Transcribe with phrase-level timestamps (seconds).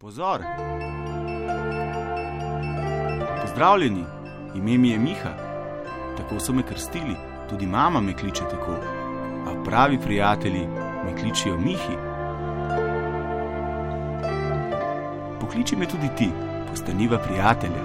[0.00, 0.42] Pozor!
[3.42, 4.04] Pozdravljeni,
[4.54, 5.32] ime mi je Miha.
[6.16, 7.16] Tako so me krstili,
[7.50, 8.72] tudi mama me kliče tako.
[9.46, 10.66] A pravi prijatelji
[11.04, 11.96] me kličijo Mihi.
[15.40, 16.28] Pokliči me tudi ti,
[16.70, 17.82] postaniva prijatelja.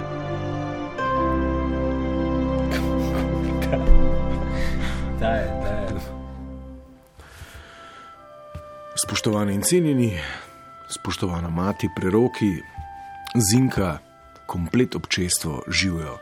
[5.20, 6.00] Daj, daj.
[8.96, 10.20] Spoštovani in cenjeni,
[10.94, 12.62] spoštovana mati, preroki,
[13.34, 13.98] zinka,
[14.46, 16.18] komplet občestvo živijo.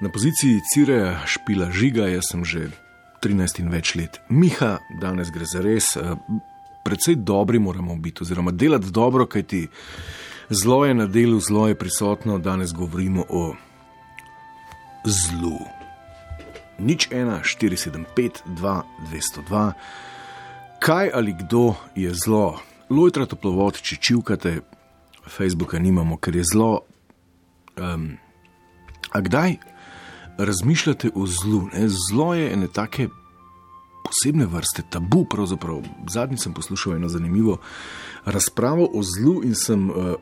[0.00, 2.68] Na poziciji Cireja špila žiga, jaz sem že
[3.22, 4.20] 13 in več let.
[4.30, 6.14] Miha, danes gre za res, eh,
[6.84, 9.66] predvsej dobri moramo biti, oziroma delati dobro, kajti
[10.50, 13.54] zlo je na delu, zlo je prisotno, danes govorimo o
[15.04, 15.58] zlu.
[16.78, 19.72] Nič 1, 475, 2, 202.
[20.78, 22.60] Kaj ali kdo je zlo?
[22.88, 24.62] Lojtra toplovod, če čivkate,
[25.28, 26.70] Facebooka nimamo, ker je zlo.
[27.76, 28.14] Um,
[29.12, 29.58] a kdaj
[30.40, 31.66] razmišljate o zlu?
[31.74, 31.84] Ne?
[31.92, 33.10] Zlo je ene take
[34.06, 35.26] posebne vrste, tabu.
[35.28, 35.82] Pravzaprav.
[36.08, 37.58] Zadnjič sem poslušal eno zanimivo
[38.24, 40.14] razpravo o zlu in sem uh,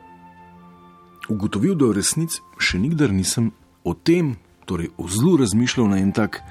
[1.29, 3.53] ugotovil, da v resnici še nikdar nisem
[3.87, 4.35] o tem,
[4.67, 6.41] torej o zlu, razmišljal na en tak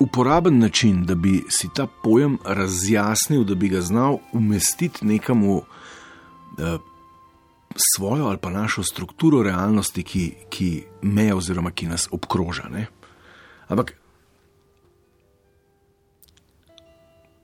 [0.00, 5.60] uporaben način, da bi si ta pojem razjasnil, da bi ga znal umestiti nekam v
[6.58, 6.78] eh,
[7.76, 12.68] svojo ali pa našo strukturo realnosti, ki, ki meje oziroma ki nas obkroža.
[12.68, 12.86] Ne?
[13.68, 13.94] Ampak,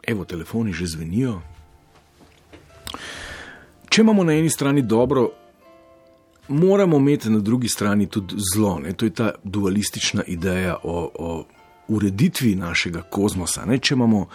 [0.06, 1.40] evo, telefoni že zvenijo.
[3.88, 5.30] Če imamo na eni strani dobro,
[6.48, 8.78] moramo imeti na drugi strani tudi zlo.
[8.78, 8.92] Ne?
[8.92, 11.44] To je ta dualistična ideja o, o
[11.88, 13.64] ureditvi našega kozmosa.
[13.64, 13.78] Ne?
[13.78, 14.26] Če imamo,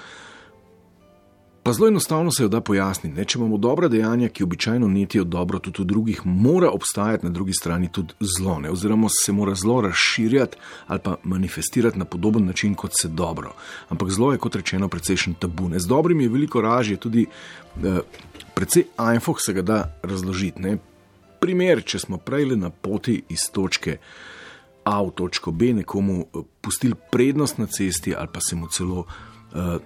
[1.64, 3.26] pa zelo enostavno se jo da pojasniti, ne?
[3.26, 7.54] če imamo dobra dejanja, ki običajno netijo dobro tudi v drugih, mora obstajati na drugi
[7.54, 8.72] strani tudi zlo, ne?
[8.72, 13.54] oziroma se mora zlo razširjati ali pa manifestirati na podoben način kot se dobro.
[13.90, 15.70] Ampak zlo je, kot rečeno, precejšen tabu.
[15.70, 15.80] Ne?
[15.80, 18.00] Z dobrim je veliko ražje, tudi eh,
[18.54, 20.62] precej ajfoh se ga da razložiti.
[20.62, 20.78] Ne?
[21.40, 24.39] Primer, če smo prej na poti iz točke A
[24.86, 29.82] v točko B, nekomu eh, pustili prednost na cesti ali pa se mu celo uh,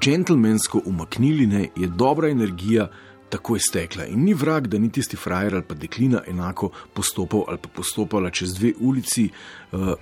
[0.00, 2.90] džentlmensko umaknili, ne, je dobra energija
[3.28, 4.06] takoj stekla.
[4.06, 8.30] In ni vrag, da ni tisti frajer ali pa deklina enako postopal ali pa postopala
[8.30, 9.28] čez dve ulici,
[9.72, 9.92] uh,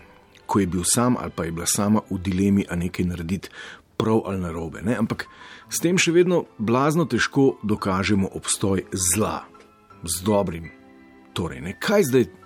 [0.47, 3.49] ko je bil sam ali pa je bila sama v dilemi, a nekaj narediti
[3.97, 4.83] prav ali narobe.
[4.83, 4.97] Ne.
[4.99, 5.27] Ampak
[5.71, 9.43] s tem še vedno blazno težko dokažemo obstoj zla
[10.05, 10.71] z dobrim.
[11.33, 12.42] Torej, ne, kaj zdaj?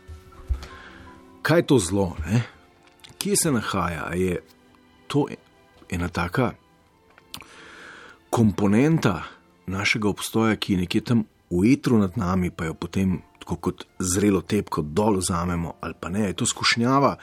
[1.47, 2.17] Kaj je to zlo?
[2.27, 2.43] Ne?
[3.19, 4.07] Kje se nahaja?
[4.11, 4.41] A je
[5.07, 5.29] to
[5.91, 6.53] ena taka
[8.31, 9.23] komponenta
[9.67, 13.87] našega obstoja, ki je nekje tam v etru nad nami, pa jo potem tako kot
[14.03, 17.15] zrelo tepko dol vzamemo, ali pa ne, je to skušnjava,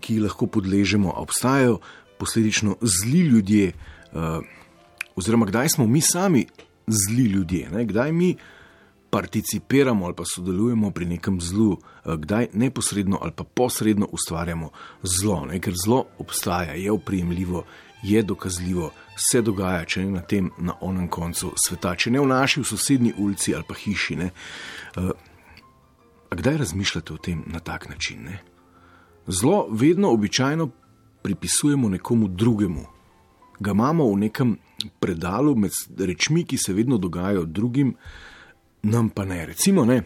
[0.00, 1.80] ki ji lahko podležemo, a obstajajo
[2.20, 3.72] posledično zli ljudje,
[4.12, 4.44] uh,
[5.16, 6.44] oziroma kdaj smo mi sami
[6.86, 7.84] zli ljudje, ne?
[7.84, 8.34] kdaj mi
[9.10, 14.70] participiramo ali pa sodelujemo pri nekem zlu, eh, kdaj neposredno ali pa posredno ustvarjamo
[15.02, 15.60] zlo, ne?
[15.60, 17.64] ker zlo obstaja, je oprijemljivo,
[18.02, 18.92] je dokazljivo,
[19.30, 22.64] se dogaja, če ne na tem, na onem koncu sveta, če ne v naši v
[22.64, 24.16] sosednji ulici ali pa hiši.
[24.16, 24.30] Ne?
[24.96, 25.10] Eh,
[26.30, 28.24] a kdaj razmišljate o tem na tak način?
[28.24, 28.40] Ne?
[29.26, 30.70] Zlo vedno običajno
[31.22, 32.86] pripisujemo nekomu drugemu.
[33.60, 34.56] Ga imamo v nekem
[35.00, 37.94] predalu med rečmi, ki se vedno dogajajo drugim,
[38.82, 39.46] nam pa ne.
[39.46, 40.02] Recimo, ne,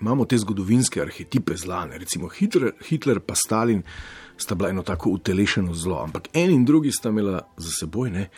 [0.00, 3.82] imamo te zgodovinske arhetipe zla, ne, recimo Hitler, Hitler pa Stalin
[4.36, 8.28] sta bila eno tako utelešeno zlo, ampak en in drugi sta imela za seboj ne,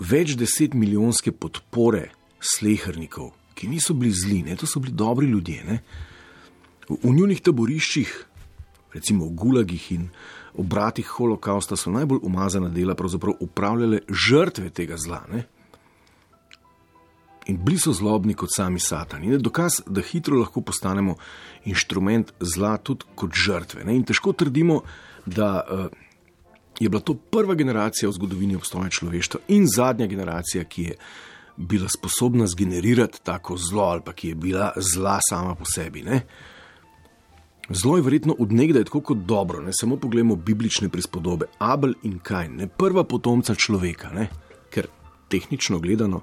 [0.00, 2.08] več deset milijonske podpore
[2.40, 5.64] slehernikov, ki niso bili zli, ne, to so bili dobri ljudje.
[5.64, 5.78] Ne.
[6.88, 8.14] V, v njunih taboriščih,
[8.94, 10.08] recimo v Gulagih in
[10.58, 15.20] obratih holokausta, so najbolj umazana dela pravzaprav upravljale žrtve tega zla.
[15.28, 15.44] Ne
[17.50, 19.26] in bili so zlobni kot sami satani.
[19.26, 21.16] In je dokaz, da hitro lahko postanemo
[21.64, 23.84] inštrument zla tudi kot žrtve.
[23.84, 23.96] Ne?
[23.98, 24.80] In težko trdimo,
[25.26, 25.88] da uh,
[26.80, 30.94] je bila to prva generacija v zgodovini obstoja človeštva in zadnja generacija, ki je
[31.56, 36.02] bila sposobna zgenerirati tako zlo ali pa ki je bila zla sama po sebi.
[36.02, 36.22] Ne?
[37.70, 42.56] Zlo je verjetno odnegdaj tako kot dobro, ne samo pogledamo biblične prispodobe, Abel in Kajn,
[42.56, 44.28] ne prva potomca človeka, ne?
[44.70, 44.88] ker
[45.28, 46.22] tehnično gledano.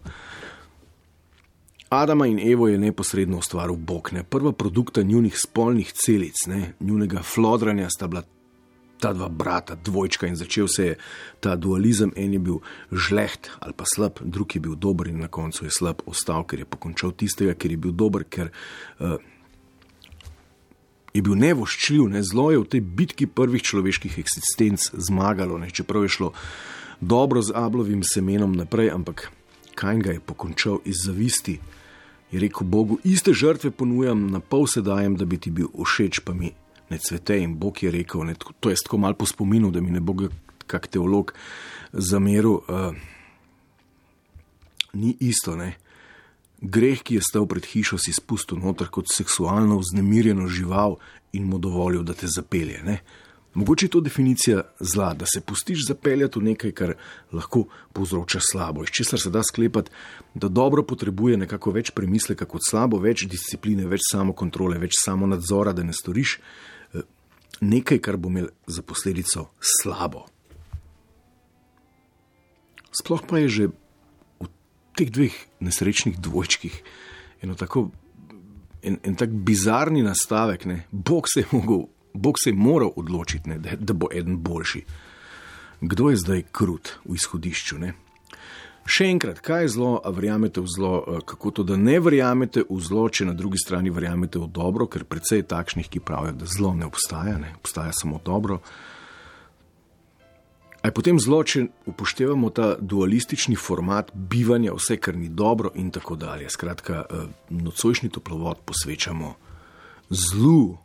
[1.89, 7.21] Adama in Evo je neposredno ustvaril Bog, ne prva produkta njunih spolnih celic, ne njunega
[7.23, 8.23] flodranja sta bila
[8.99, 10.97] ta dva brata, dvojčka in začel se je
[11.39, 12.11] ta dualizem.
[12.15, 12.59] En je bil
[12.91, 16.59] žleht ali pa slab, drug je bil dober in na koncu je slab ostal, ker
[16.59, 18.51] je pokončal tistega, ker je bil dober, ker
[18.99, 19.15] uh,
[21.13, 26.03] je bil nevoščljiv, ne zlo je v tej bitki prvih človeških eksistenc zmagalo, ne, čeprav
[26.03, 26.33] je šlo
[26.99, 29.29] dobro z ablovim semenom naprej, ampak
[29.77, 31.59] kaj ga je pokončal iz zavisti.
[32.31, 36.35] Je rekel Bogu, iste žrtve ponujam, na pol sedajem, da bi ti bil všeč, pa
[36.35, 36.51] mi
[36.89, 37.39] ne cvete.
[37.39, 40.15] In Bog je rekel, ne, to je tako malo po spominu, da mi ne bo
[40.67, 41.33] kak teolog
[41.93, 42.59] zameril.
[42.67, 42.95] Uh,
[44.93, 45.77] ni isto, ne.
[46.61, 50.97] Greh, ki je stal pred hišo, si spustil noter kot seksualno vznemirjeno žival
[51.37, 52.81] in mu dovolil, da te zapelje.
[52.83, 52.99] Ne.
[53.57, 56.93] Mogoče je to definicija zla, da se pustiš zapeljati v nekaj, kar
[57.33, 57.63] lahko
[57.93, 58.83] povzroča slabo.
[58.85, 59.91] Iz česar se da sklepati,
[60.35, 65.83] da dobro potrebuje nekako več premisleka kot slabo, več discipline, več samokontrole, več samonadzora, da
[65.83, 66.37] ne storiš
[67.61, 70.27] nekaj, kar bo imel za posledico slabo.
[72.93, 73.65] Sploh pa je že
[74.37, 74.53] v
[74.97, 75.33] teh dveh
[75.65, 76.81] nesrečnih dvojčkih
[77.41, 77.89] eno tako,
[78.81, 80.83] en, en tak bizarni nastavek, ne?
[80.91, 83.59] Bog se je mogel, Bog se je moral odločiti, ne?
[83.59, 84.83] da, da bo eden boljši.
[85.81, 87.77] Kdo je zdaj krut v izhodišču?
[87.79, 87.93] Ne?
[88.87, 92.63] Še enkrat, kaj je zlo, a verjamete v zlo, eh, kako to, da ne verjamete
[92.69, 96.37] v zlo, če na drugi strani verjamete v dobro, ker precej je takšnih, ki pravijo,
[96.39, 98.61] da zlo ne obstaja, ne obstaja samo dobro.
[100.87, 106.15] Aj potem zlo, če upoštevamo ta dualistični format bivanja, vse, kar ni dobro, in tako
[106.15, 106.47] dalje.
[106.49, 109.35] Skratka, eh, nocojšnji toplovod posvečamo
[110.09, 110.77] zlu.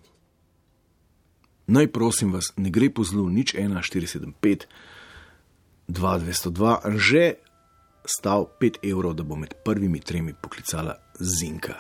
[1.67, 4.67] Naj prosim vas, ne gre po zlu, nič 1, 475,
[5.88, 7.38] 2, 202, že
[8.05, 11.75] stal 5 evrov, da bo med prvimi tremi poklicala Zinka.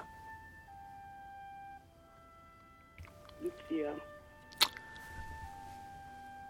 [3.42, 3.94] Lucija.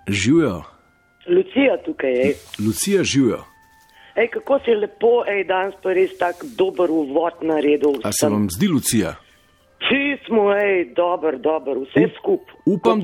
[0.08, 0.62] Živijo.
[1.26, 2.35] Lucija tukaj je.
[2.58, 3.44] Lucija živijo.
[4.14, 8.02] Ej, kako si lepo, ej, danes pa res tako dober uvod naredil.
[8.05, 9.14] A se vam zdi, Lucija?
[9.82, 12.55] Vsi smo, ej, dober, dober, vse skupaj.
[12.67, 13.02] Upam,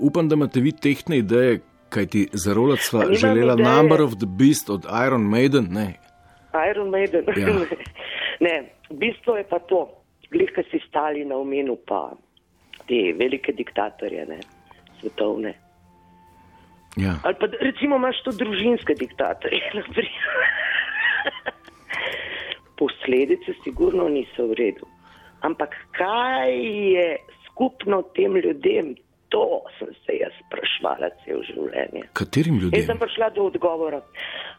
[0.00, 3.68] upam, da imate vi tehne ideje, kaj ti za rolat sva nimam želela ideje.
[3.68, 5.66] Number of the Beast od Iron Maiden.
[5.70, 5.94] Ne.
[6.70, 7.24] Iron Maiden.
[7.36, 7.48] Ja.
[8.46, 8.54] ne,
[8.90, 9.88] bistvo je pa to,
[10.30, 12.10] glika si stali na omenu pa
[12.86, 14.38] te velike diktatorje, ne,
[15.00, 15.54] svetovne.
[16.96, 17.14] Ja.
[17.24, 19.60] Ali pa recimo imaš to družinske diktatorje.
[22.78, 24.91] Posledice sigurno niso v redu.
[25.42, 26.52] Ampak kaj
[26.94, 27.16] je
[27.46, 28.94] skupno tem ljudem,
[29.28, 32.04] to sem se jaz sprašvala cel življenje.
[32.12, 32.86] Katerim Jaz ljudem?
[32.86, 34.02] sem prišla do odgovora.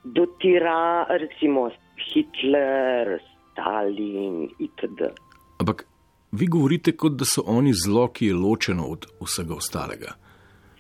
[0.04, 1.70] Do tira, recimo
[2.10, 3.20] Hitler,
[3.52, 5.14] Stalin itd.
[5.62, 5.86] Ampak
[6.32, 10.18] vi govorite, kot da so oni zlo, ki je ločeno od vsega ostalega.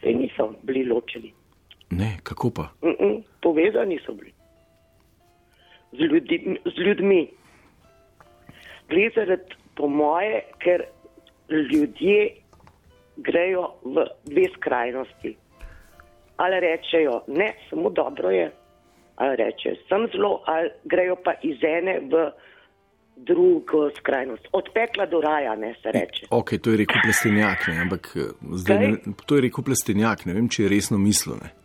[0.01, 1.33] Sej niso bili ločeni.
[1.91, 2.63] Ne, kako pa?
[2.81, 4.33] Mm -mm, povezani so bili
[5.93, 7.27] z, ljudi, z ljudmi.
[8.89, 10.83] Gre zaradi, po moje, ker
[11.49, 12.29] ljudje
[13.17, 15.35] grejo v dve skrajnosti.
[16.37, 18.51] Ali rečejo, ne, samo dobro je,
[19.15, 22.31] ali rečejo, sem zlo, ali grejo pa iz ene v
[23.15, 24.47] drugo skrajnost.
[24.51, 26.25] Od pekla do raja, ne se reče.
[26.29, 28.87] Ok, to je rekel plestenjak, ne, ampak eh, zdaj Kaj?
[28.87, 31.37] ne, to je rekel plestenjak, ne vem, če je resno mislil.
[31.43, 31.62] Ne.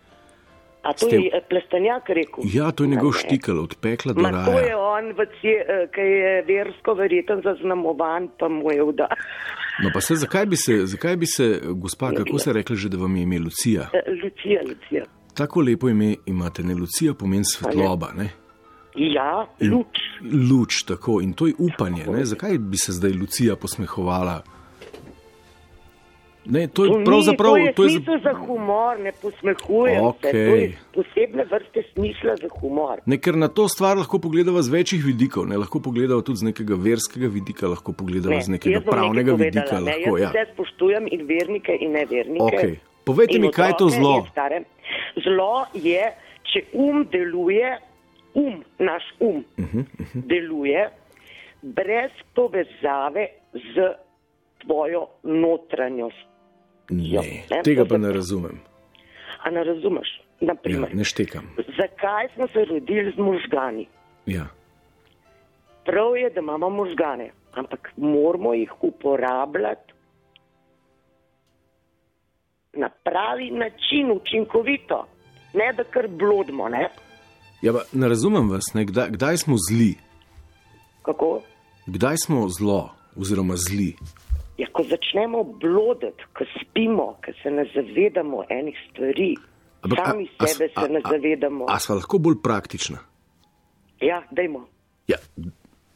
[0.89, 2.45] A to tem- je eh, plestanjak rekel?
[2.55, 4.79] Ja, to je njegov štikal, od pekla do Ma to je raja.
[4.79, 9.09] on, eh, ki je versko verjeten zaznamovan, pa mu je vda.
[9.83, 12.89] No, pa se, zakaj bi se, zakaj bi se, eh, gospa, kako se rekla že,
[12.89, 13.89] da vam je ime Lucija?
[14.23, 15.05] Lucija, Lucija.
[15.35, 18.31] Tako lepo ime imate, ne Lucija pomeni svetloba, ne?
[18.97, 19.99] Ja, luč.
[20.51, 22.07] Luč, tako in to je upanje.
[22.07, 22.25] Ne?
[22.25, 24.43] Zakaj bi se zdaj Lucija posmehovala?
[26.49, 27.53] Ne, to je To ni- pravzaprav.
[27.53, 30.31] to je to je smisel za humor, ne posmehujem se.
[30.33, 33.01] To je posebne vrste smisla za humor.
[33.07, 36.45] Ne, ker na to stvar lahko pogledava z večjih vidikov, ne lahko pogledava tudi z
[36.49, 39.81] nekega verskega vidika, lahko pogledava z nekega pravnega povedala, vidika.
[39.81, 40.31] Ne, Lahko, jaz ja.
[40.31, 42.57] vse spoštujem in vernike in nevernike.
[42.57, 42.75] Okej.
[43.05, 44.15] Povejte in mi, kaj je to zlo?
[44.31, 44.65] stare.
[45.25, 46.05] Zlo je,
[46.49, 47.77] če um deluje,
[48.35, 50.23] um, naš um uh -huh, uh -huh.
[50.27, 50.89] deluje
[51.63, 53.93] brez povezave z
[54.65, 56.29] tvojo notranjost.
[56.89, 58.61] Ne, ne, tega pa ne razumem.
[59.43, 60.09] A ne razumeš?
[60.41, 61.45] Ja, Naprimer, ne štekam.
[61.57, 63.87] zakaj smo se rodili z možgani?
[64.27, 64.47] Ja.
[65.85, 69.93] Prav je, da imamo možgane, ampak moramo jih uporabljati
[72.73, 75.07] na pravi način, učinkovito,
[75.55, 76.69] ne da kar blodimo.
[76.69, 76.89] Ne?
[77.63, 79.95] Ja, pa ne razumem vas, ne, kdaj, kdaj smo zli,
[81.03, 81.43] Kako?
[81.87, 83.95] kdaj smo zlo oziroma zli.
[84.59, 89.35] Ja, ko začnemo bloditi, ko spimo, ko se ne zavedamo enih stvari,
[89.83, 91.65] Ampak, sami a- a- sebe a- se ne a- zavedamo.
[91.69, 92.99] A sva lahko bolj praktična?
[94.01, 94.67] Ja, dajmo,
[95.07, 95.17] Ja,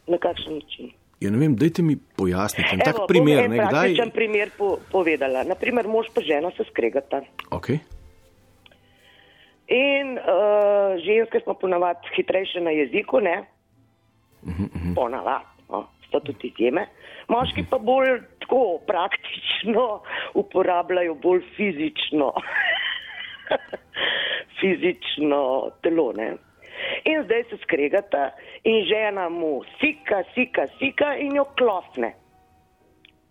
[0.07, 0.91] na kakšen način.
[1.21, 3.69] ja ne vem, dajte mi pojasniti en tak Evo, primer, ne kdaj.
[3.71, 5.43] praktičen primer po, povedala.
[5.45, 7.21] Naprimer, mož pa žena se skregata.
[7.51, 7.79] Okay.
[9.69, 10.25] In uh,
[10.99, 13.45] ženske smo ponavadi hitrejše na jeziku, ne?
[14.95, 16.87] Ponavadi, no, so tudi izjeme.
[17.29, 18.21] Moški pa bolj
[18.53, 20.01] tako praktično
[20.35, 22.33] uporabljajo, bolj fizično,
[24.61, 26.13] fizično telo.
[26.13, 26.37] Ne?
[27.05, 28.31] In zdaj se skregata
[28.65, 32.15] in žena mu sika, sika, sika in jo klofne.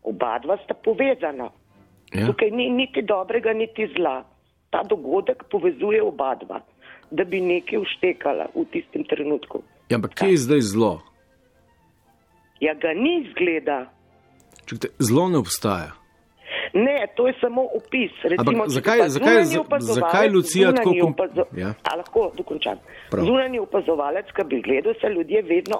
[0.03, 1.49] Oba dva sta povezana.
[2.13, 2.25] Ja.
[2.25, 4.23] Tukaj ni niti dobrega, niti zla.
[4.69, 6.61] Ta dogodek povezuje oba dva,
[7.11, 9.61] da bi nekaj uštekala v tistem trenutku.
[9.89, 10.91] Ja, ampak kje je zdaj zlo?
[12.59, 13.85] Ja, ga ni zgleda.
[14.71, 15.91] Čekajte, zlo ne obstaja.
[16.73, 18.11] Ne, to je samo opis.
[18.23, 19.43] Recimo, Ampak zakaj- zakaj-
[19.81, 21.73] zakaj Lucija tako opazo- Ja.
[21.83, 22.77] A lahko dokončam.
[23.09, 23.25] Prav.
[23.25, 25.77] Zunanji opazovalec, ki bi gledal, se ljudje vedno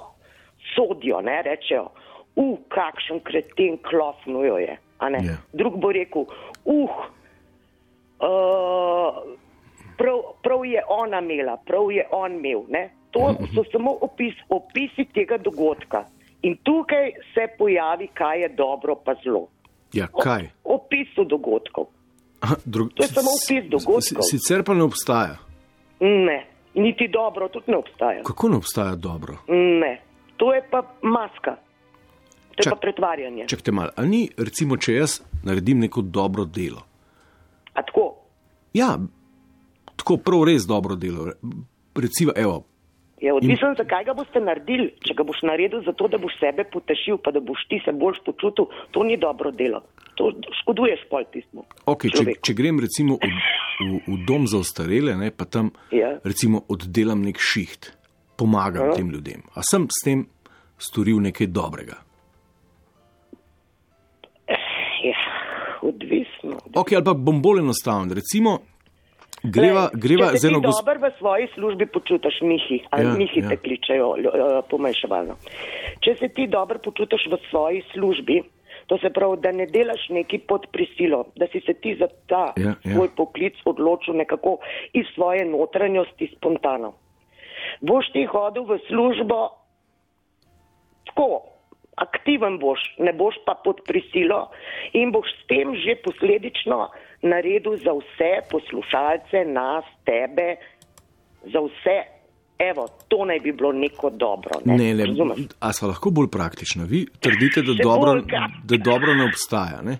[0.74, 1.88] sodijo, ne rečejo,
[2.36, 4.76] uh, kakšen kreten klofnujo je.
[5.02, 5.18] ne.
[5.24, 5.36] Ja.
[5.52, 6.22] Drug bo rekel,
[6.64, 6.90] uh,
[8.20, 9.16] uh,
[9.96, 12.62] prav, prav je ona imela, prav je on imel.
[12.68, 12.90] Ne?
[13.10, 13.20] To
[13.54, 16.04] so samo opis, opisi tega dogodka.
[16.42, 19.48] In tukaj se pojavi, kaj je dobro, pa zlo.
[19.92, 20.48] Ja, kaj?
[20.66, 21.86] Opisu dogodkov.
[22.40, 24.00] Aha, drug, To je samo opis dogodkov.
[24.00, 25.36] si- Sicer pa ne obstaja.
[26.00, 26.38] Ne,
[26.74, 28.22] niti dobro, tudi ne obstaja.
[28.22, 29.36] Kako ne obstaja dobro?
[29.48, 30.00] Ne,
[30.36, 31.54] to je pa maska,
[32.50, 33.46] to je Čak- pa pretvarjanje.
[33.46, 36.82] Čakajte malo, ali ni, recimo, če jaz naredim neko dobro delo?
[37.74, 38.14] A tako,
[38.74, 38.98] Ja,
[39.96, 41.28] tako prav res dobro delo.
[41.94, 42.64] Recimo, evo,
[43.22, 44.90] je odvisno, zakaj ga boste naredili.
[45.06, 48.18] Če ga boš naredil zato, da boš sebe potešil, pa da boš ti se boljš
[48.26, 49.80] počutil, to ni dobro delo.
[50.18, 50.28] To
[50.60, 51.62] škoduješ pol tistmu.
[51.86, 53.30] okay, če, če grem recimo v,
[53.80, 56.18] v, v dom za ostarele, ne, pa tam Ja.
[56.24, 57.92] recimo oddelam nek šiht,
[58.36, 58.96] pomagam Ja.
[58.98, 59.46] tem ljudem.
[59.54, 60.26] A sem s tem
[60.78, 62.02] storil nekaj dobrega?
[65.02, 65.16] Ja,
[65.82, 66.58] odvisno.
[66.74, 68.10] Ok, ali pa bom bolj enostaven.
[68.14, 68.58] Recimo,
[69.42, 70.84] greva, Glej, greva če z se ti gospod.
[70.86, 73.48] dobro v svoji službi počutiš, Mihi, ali Ja, Mihi ja.
[73.48, 74.16] te kličejo uh,
[74.70, 75.36] pomeševalno.
[76.00, 78.42] Če se ti dobro počutiš v svoji službi,
[78.86, 82.52] to se pravi, da ne delaš neki pod prisilo, da si se ti za ta
[82.56, 84.58] Ja, ja, svoj poklic odločil nekako
[84.92, 86.92] iz svoje notranjosti spontano.
[87.80, 89.48] Boš ti hodil v službo
[91.06, 91.51] tako,
[91.96, 94.48] aktiven boš, ne boš pa pod prisilo
[94.92, 96.88] in boš s tem že posledično
[97.22, 100.56] naredil za vse poslušalce, nas, tebe,
[101.44, 101.98] za vse.
[102.60, 104.50] Evo, to naj bi bilo neko dobro.
[104.64, 105.38] Ne, Ne, ne, Razumeš?
[105.60, 106.84] a smo lahko bolj praktični?
[106.84, 108.22] Vi trdite, da dobro,
[108.64, 109.82] da dobro ne obstaja.
[109.82, 109.98] Ne?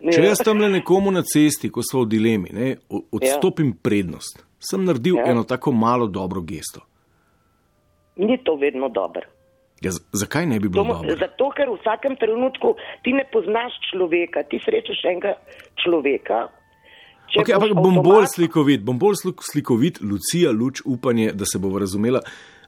[0.00, 0.12] Ja.
[0.12, 4.38] Če jaz tam le nekomu na cesti, ko smo v dilemi, ne, o- odstopim prednost,
[4.60, 5.24] sem naredil Ja.
[5.26, 6.80] eno tako malo dobro gesto.
[8.16, 9.22] Ni to vedno dobro.
[9.80, 11.16] Ja, zakaj ne bi To, bilo mo- dobro?
[11.16, 15.34] zato, ker v vsakem trenutku ti ne poznaš človeka, ti srečaš enega
[15.76, 16.48] človeka.
[17.30, 21.44] Okay, boš ampak bom bolj avtomat- slikovit, bom bolj slik- slikovit, Lucija, luč, upanje, da
[21.44, 22.20] se bo razumela.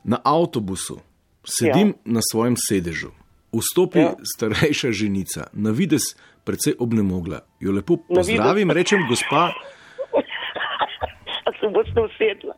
[0.04, 1.00] Na avtobusu
[1.42, 1.94] sedim ja.
[2.06, 3.10] na svojem sedežu,
[3.50, 4.14] vstopi ja.
[4.22, 6.14] Starejša ženica, na vides
[6.44, 7.40] precej obnemogla.
[7.58, 9.50] Jo lepo pozdravim, rečem, gospa.
[11.46, 12.54] A se boste usedla.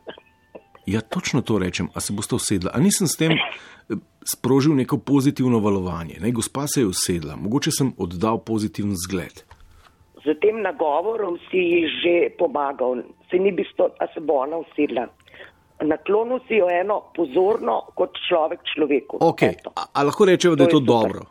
[0.85, 2.71] Ja, točno to rečem, a se boste usedla.
[2.73, 3.95] A nisem s tem eh,
[4.27, 6.19] sprožil neko pozitivno valovanje.
[6.19, 9.43] Ne, gospa se je usedla, mogoče sem oddal pozitiven zgled.
[10.23, 15.07] Z tem nagovorom si ji že pomagal, se ni bistvo, a se bo ona usedla.
[15.83, 19.17] Naklonil si jo eno pozorno kot človek človeku.
[19.19, 19.51] Okay.
[19.57, 19.71] Eto.
[19.75, 20.87] A, a lahko rečemo, da je To super.
[20.87, 21.21] dobro?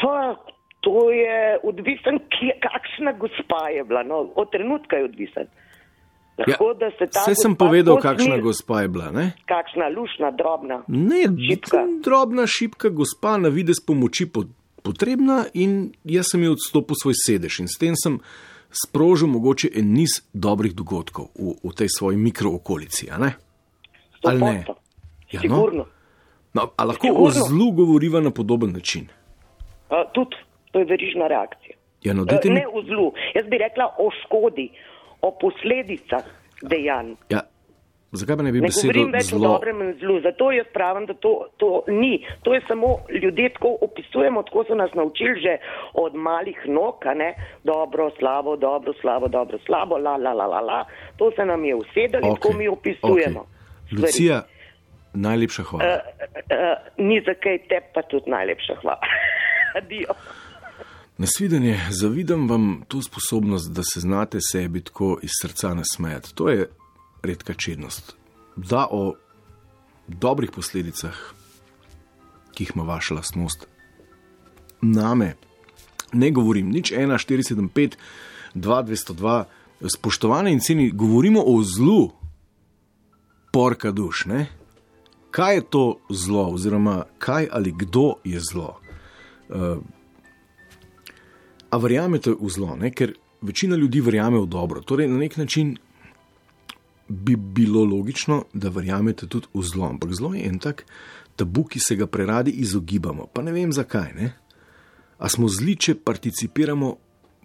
[0.00, 0.34] Pa,
[0.80, 4.02] to je odvisen, kje, kakšna gospa je bila.
[4.02, 5.46] No, od trenutka je odvisen.
[6.38, 8.42] Lahko, da se ta Vse Ja, sem povedal, tako kakšna smiri.
[8.42, 9.10] gospa je bila.
[9.10, 9.32] Ne?
[9.46, 10.82] Kakšna lušna, drobna.
[10.88, 11.80] Ne, Šibka.
[12.00, 14.44] drobna, šipka gospa, na vides pomoči po-
[14.82, 15.70] potrebna, in
[16.04, 18.20] jaz sem ji odstopil svoj sedež in s tem sem
[18.70, 23.08] sprožil mogoče en niz dobrih dogodkov v, v tej svoji mikrookolici.
[23.08, 23.16] a?
[24.22, 24.64] Ali ne?
[24.64, 24.74] 100%.
[25.30, 25.40] Ja, no.
[25.40, 25.84] Sigurno.
[26.54, 27.48] No, a lahko o Sigurno.
[27.48, 29.08] zlu govoriva na podoben način?
[29.88, 30.36] Uh, tudi
[30.70, 31.76] to je verižna reakcija.
[32.02, 34.68] Ja, no, mi- ne o zlu, jaz bi rekla o škodi,
[35.26, 36.24] o posledicah
[36.62, 37.14] dejanj.
[37.32, 37.42] Ja,
[38.12, 39.52] zakaj pa ne bi Ne besedo govorim več o zlo?
[39.52, 42.14] dobrem in zlu, zato jaz pravim, da to, to ni.
[42.46, 42.92] To je samo
[43.22, 45.56] ljudje tako opisujemo, tako so nas naučili že
[45.94, 50.84] od malih nog, ne dobro, slabo, dobro, slabo, dobro, slabo, la, la, la, la, la.
[51.16, 53.46] To se nam je usedelo in tako mi opisujemo.
[53.90, 54.02] Okay.
[54.02, 54.42] Lucija,
[55.14, 55.84] najlepša hvala.
[55.84, 56.00] Uh,
[56.56, 59.00] uh, ni za kaj te, pa tudi najlepša hvala.
[59.76, 60.14] kadijo.
[61.18, 66.34] Nasvidenje, zavidam vam to sposobnost, da se znate sebi tako iz srca nasmejati.
[66.34, 66.70] To je
[67.22, 68.16] redka čednost.
[68.56, 69.14] Da o
[70.08, 71.14] dobrih posledicah,
[72.54, 73.66] ki jih ima vaša lastnost,
[74.82, 75.34] name
[76.12, 77.96] ne govorim, nič 1, 475,
[78.54, 79.44] 2, 202,
[79.96, 82.10] spoštovane in ceni, govorimo o zlu,
[83.52, 84.24] porka duš.
[84.24, 84.46] Ne?
[85.30, 88.80] Kaj je to zlo, oziroma kaj ali kdo je zlo?
[89.48, 89.78] Uh,
[91.70, 92.90] a verjamete v zlo, ne?
[92.90, 94.82] ker večina ljudi verjame v dobro.
[94.82, 95.76] Torej, na nek način
[97.08, 99.88] bi bilo logično, da verjamete tudi v zlo.
[99.88, 100.84] Ampak zlo je en tak
[101.36, 103.26] tabu, ki se ga preradi izogibamo.
[103.32, 104.12] Pa ne vem zakaj.
[104.16, 104.32] Ne?
[105.18, 106.96] A smo zli, če participiramo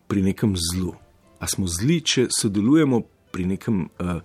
[0.07, 0.95] pri nekem zlu,
[1.39, 3.01] a smo zli, če sodelujemo
[3.31, 4.19] pri nekem uh,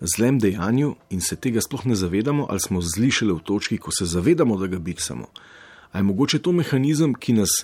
[0.00, 3.94] zlem dejanju in se tega sploh ne zavedamo, ali smo zli šele v točki, ko
[3.94, 5.30] se zavedamo, da ga biksamo.
[5.92, 7.62] A je mogoče to mehanizem, ki nas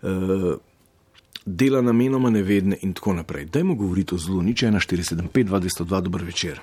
[0.00, 0.56] uh,
[1.56, 3.44] dela namenoma nevedne in tako naprej.
[3.50, 6.60] Dajmo govoriti o zlu, nič 1475, 202, dober večer.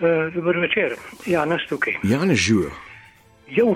[0.00, 1.94] Uh, dober večer, Janez tukaj.
[2.04, 2.70] Janez živijo.
[3.48, 3.74] Jo,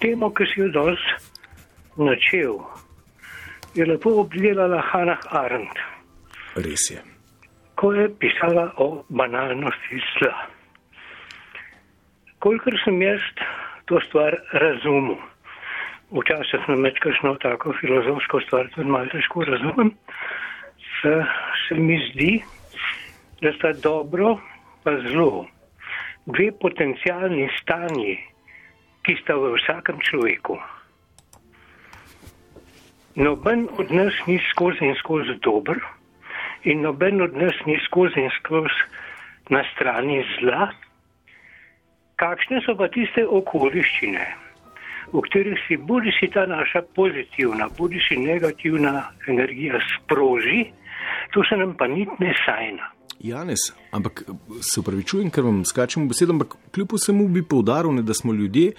[0.00, 1.02] temo, ki si jo danes
[1.96, 2.60] načel,
[3.74, 5.78] je lepo obdelala Hanah Arendt,
[6.56, 7.02] Res je.
[7.74, 10.46] ko je pisala o banalnosti zla.
[12.38, 13.20] Kolikor sem jaz
[13.86, 15.18] to stvar razumel,
[16.10, 19.92] včasih sem več kakšno tako filozofsko stvar tudi malo težko razumem,
[21.00, 21.14] se,
[21.66, 22.32] se mi zdi,
[23.42, 24.38] da sta dobro
[24.84, 25.46] pa zlo
[26.28, 28.18] dve potencijalni stanji,
[29.04, 30.58] ki sta v vsakem človeku.
[33.16, 35.80] Noben od nas ni skozi in skozi dober,
[36.64, 38.84] in noben od nas ni skozi in skozi
[39.48, 40.68] na strani zla.
[42.20, 44.26] Kakšne so pa tiste okoliščine,
[45.12, 50.66] v katerih si bodi si ta naša pozitivna, bodi si negativna energija sproži,
[51.32, 52.92] to se nam pa nit ne sajna.
[53.20, 54.22] Janes, ampak
[54.60, 58.32] se upravičujem, ker vam skačem v besedo, ampak kljub vsemu bi poudaril, ne, da smo
[58.32, 58.72] ljudje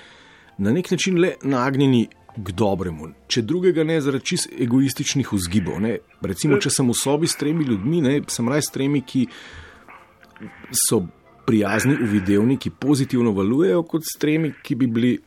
[0.58, 2.08] na nek način le nagnjeni
[2.38, 3.10] k dobremu.
[3.28, 5.80] Če drugega ne, zaradi čist egoističnih vzgibov.
[5.84, 5.98] Ne.
[6.22, 9.26] Recimo, če sem v sobi s tremi ljudmi, ne, sem raj s tremi, ki
[10.88, 11.02] so
[11.48, 15.18] prijazni, uvidevni, ki pozitivno valujejo, kot s tremi, ki bi bili.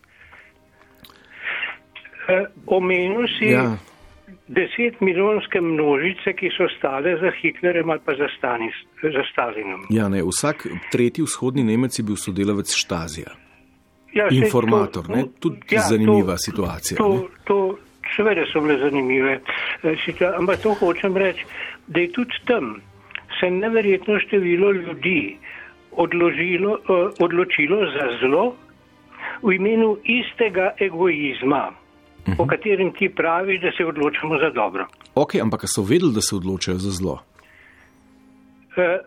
[2.28, 3.76] E, omenil si ja.
[4.48, 9.86] Deset milijonske množice, ki so stale za Hitlerjem ali pa za, Stanis, za Stalinom.
[9.90, 13.30] ja, ne, vsak tretji vzhodni Nemec je bil sodelavec Štazija.
[14.12, 16.96] Ja, Informator, to- ne, tudi ja, zanimiva to- situacija.
[16.96, 17.20] To, ne.
[17.44, 17.78] to,
[18.16, 19.40] seveda so bile zanimive,
[19.82, 21.44] eh, situa- ampak to hočem reči,
[21.86, 22.80] da je tudi tam
[23.40, 25.36] se neverjetno število ljudi
[25.92, 28.54] odložilo, eh, odločilo za zlo
[29.42, 31.70] v imenu istega egoizma,
[32.28, 32.38] Mhm.
[32.38, 34.86] o katerem ti praviš, da se odločamo za dobro.
[35.14, 37.18] Ok, ampak so vedeli, da se odločajo za zlo?
[38.76, 38.98] Eh,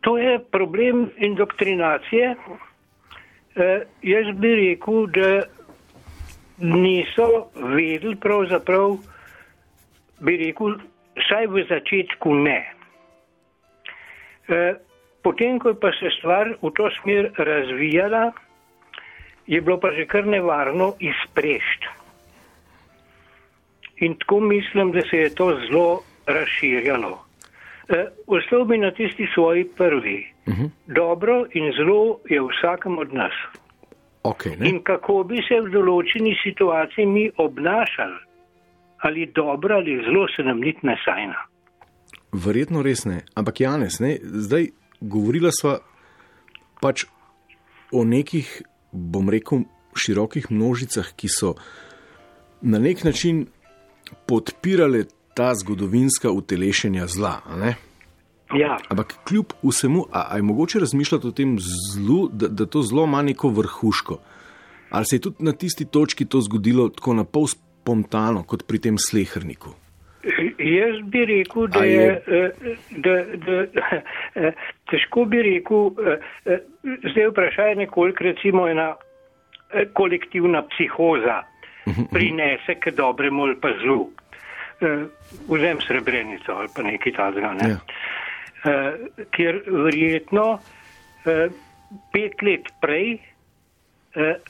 [0.00, 2.36] To je problem indoktrinacije.
[3.56, 5.42] Eh, Jaz bi rekel, da
[6.58, 8.96] niso vedeli, pravzaprav
[10.20, 10.76] bi rekel,
[11.16, 12.60] vsaj v začetku ne.
[14.48, 14.74] Eh,
[15.24, 18.32] Potem, ko je pa se stvar v to smer razvijala,
[19.46, 21.88] je bilo pa že kar nevarno izprešt.
[23.96, 27.24] In tako mislim, da se je to zelo razširjalo.
[27.88, 30.26] E, Ostal bi na tisti svoji prvi.
[30.46, 30.70] Uh -huh.
[30.86, 33.32] Dobro in zlo je vsakem od nas.
[34.22, 34.68] Ok, ne.
[34.68, 38.16] In kako bi se v določeni situaciji mi obnašali,
[38.98, 41.36] ali dobro ali zlo, se nam niti ne sajna.
[42.32, 43.20] Verjetno res ne.
[43.34, 45.78] Ampak Janes, ne, zdaj govorila sva
[46.80, 47.04] pač
[47.92, 51.54] o nekih, bom rekel, širokih množicah, ki so
[52.62, 53.44] na nek način
[54.26, 57.40] podpirale ta zgodovinska utelešenja zla.
[58.54, 61.56] Ja, Ampak kljub vsemu, a, a je mogoče razmišljati o tem
[61.94, 64.18] zlu, da, da to zlo ima neko vrhuško?
[64.90, 68.78] Ali se je tudi na tisti točki to zgodilo tako na pol spontano, kot pri
[68.78, 69.68] tem slehrniku?
[70.58, 72.50] jaz bi rekel, da je, je- eh,
[72.90, 73.66] da, da,
[74.36, 74.52] eh,
[74.90, 75.90] težko bi rekel,
[76.46, 76.58] eh,
[77.02, 78.94] zdaj je vprašanje nekoliko recimo ena
[79.92, 81.42] kolektivna psihoza
[82.12, 84.10] prinese k dobremu ali pa zlu.
[84.80, 85.06] Eh,
[85.48, 87.52] Vzem srebrenico ali pa nekaj takega.
[87.52, 87.68] Ne?
[87.68, 87.78] Ja.
[88.64, 88.92] Eh,
[89.30, 90.58] Ker verjetno
[91.24, 91.48] eh,
[92.12, 93.20] pet let prej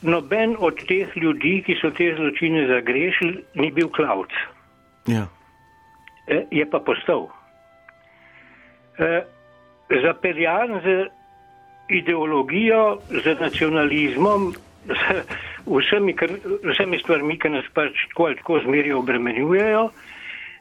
[0.05, 4.29] noben od teh ljudi, ki so te zločine zagrešili, ni bil klavc.
[5.09, 5.23] Ja.
[6.53, 7.25] Je pa postal.
[9.89, 11.09] Zapeljan z
[11.89, 14.53] ideologijo, z nacionalizmom
[15.77, 16.29] vsemi, kar,
[16.63, 19.89] vsemi stvarmi, ki nas pač tako ali tako zmeri obremenjujejo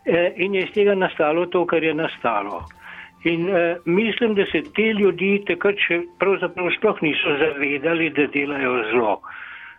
[0.05, 2.65] eh, in je iz tega nastalo to, kar je nastalo.
[3.25, 8.75] In eh, mislim, da se te ljudi takrat še pravzaprav sploh niso zavedali, da delajo
[8.93, 9.15] zlo.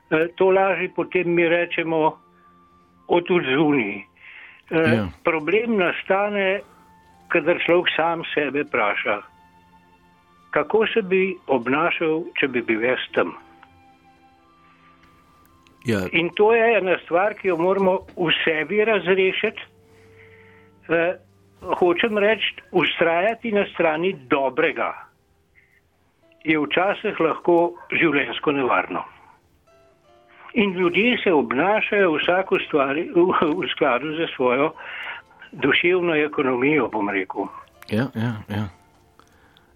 [0.09, 2.17] Eh, to laži potem mi rečemo
[3.07, 4.05] od odzuni.
[4.69, 5.05] Eh, Ja.
[5.23, 6.61] Problem nastane,
[7.29, 9.21] kadar človek sam sebe vpraša,
[10.49, 13.35] kako se bi obnašal, če bi bil jaz tam.
[15.85, 19.61] Ja, In to je ena stvar, ki jo moramo v sebi razrešiti.
[20.89, 21.17] Eh,
[21.61, 24.93] hočem reči, ustrajati na strani dobrega
[26.45, 29.03] je včasih lahko življensko nevarno.
[30.55, 33.25] In ljudje se obnašajo vsak v, stvari, v,
[33.59, 34.71] v skladu za svojo
[35.51, 37.49] duševno ekonomijo, bom rekel.
[37.89, 38.33] ja, ja.
[38.49, 38.67] ja.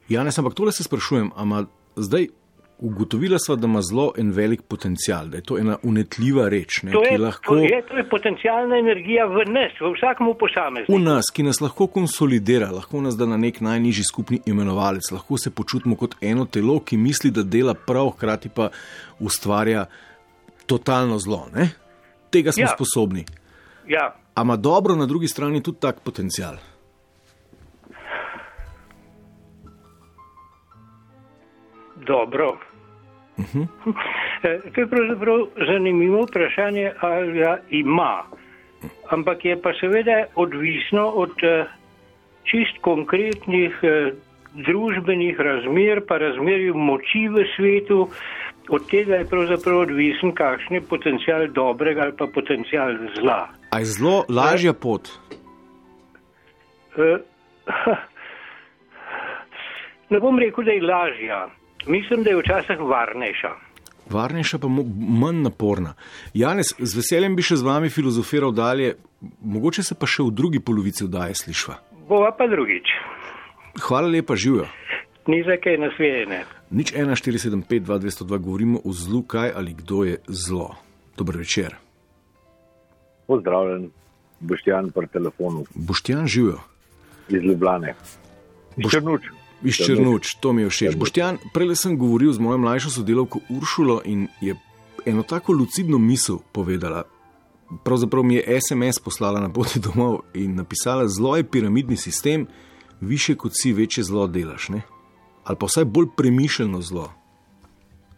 [0.09, 2.29] Janes, ampak tole se sprašujem, ama zdaj
[2.79, 6.91] ugotovila sva, da ima zelo en velik potencial, da je to ena unetljiva reč, ne,
[6.91, 10.35] To ki je, lahko to, je, to je potencijalna energija v nas, v vsakem v
[10.39, 10.99] posamezniku.
[10.99, 15.51] nas, ki nas lahko konsolidira, lahko nas da na nek najnižji skupni imenovalec, lahko se
[15.51, 18.69] počutimo kot eno telo, ki misli, da dela prav, hkrati pa
[19.19, 19.85] ustvarja
[20.65, 21.45] totalno zlo.
[21.55, 21.69] Ne?
[22.31, 22.73] Tega smo ja.
[22.77, 23.25] Sposobni.
[23.89, 26.55] Ja, Ama dobro na drugi strani tudi tak potencial.
[32.07, 32.68] Dobro.
[33.39, 33.67] Uh -huh.
[34.73, 38.23] To je pravzaprav zanimivo vprašanje, ali ga ima.
[39.09, 41.65] Ampak je pa seveda odvisno od eh,
[42.43, 44.11] čist konkretnih eh,
[44.53, 48.09] družbenih razmer, pa razmerju moči v svetu.
[48.69, 53.49] Od tega je pravzaprav odvisen, kakšen je potencial dobrega ali pa potencial zla.
[53.71, 55.09] A je zelo lažja pot?
[56.97, 57.17] Eh,
[60.09, 61.47] Ne bom rekel, da je lažja.
[61.89, 63.51] Mislim, da je včasih varnejša.
[64.09, 64.67] Varnejša, pa
[65.15, 65.93] manj naporna.
[66.33, 68.95] Janes, z veseljem bi še z vami filozofiral dalje,
[69.43, 71.75] mogoče se pa še v drugi polovici vdaje slišva.
[72.07, 72.89] Bova pa drugič.
[73.79, 74.65] Hvala lepa, živijo.
[75.27, 76.39] Ni za kaj nasvejene.
[76.71, 80.71] Nič 1475, 2202 govorimo o zlu, kaj ali kdo je zlo.
[81.15, 81.75] Dober večer.
[83.27, 83.89] Pozdravljen,
[84.39, 86.59] Boštjan pri telefonu Boštjan živijo.
[87.29, 87.93] iz Ljubljane.
[88.77, 89.21] Boš- Črnuč.
[89.63, 90.95] Iz Črnuč, to mi je všeč.
[90.95, 94.55] Boštjan, prej sem govoril z mojo mlajšo sodelavko Uršulo in je
[95.05, 97.03] eno tako lucidno misel povedala.
[97.83, 102.47] Pravzaprav mi je SMS poslala na poti domov in napisala: Zlo je piramidni sistem,
[103.01, 104.69] više kot si, večje zlo delaš.
[104.69, 104.81] Ne?
[105.43, 107.11] Ali pa vsaj bolj premišljeno zlo.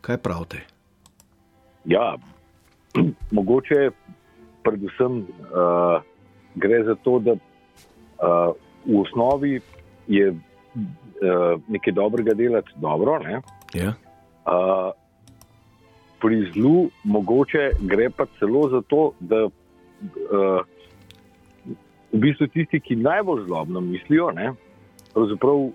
[0.01, 0.61] Kaj pravite?
[1.85, 2.15] Ja,
[3.37, 3.89] mogoče
[4.63, 6.01] predvsem uh,
[6.55, 7.39] gre za to, da uh,
[8.85, 9.59] v osnovi
[10.07, 10.35] je
[11.21, 13.19] uh, nekaj dobrega delati dobro.
[13.19, 13.41] Ne?
[13.73, 13.93] Ja?
[14.45, 14.91] Uh,
[16.21, 19.51] pri zlu mogoče gre pa celo za to, da uh,
[22.11, 24.51] v bistvu tisti, ki najbolj zlobno mislijo, ne,
[25.13, 25.73] pravzaprav uh,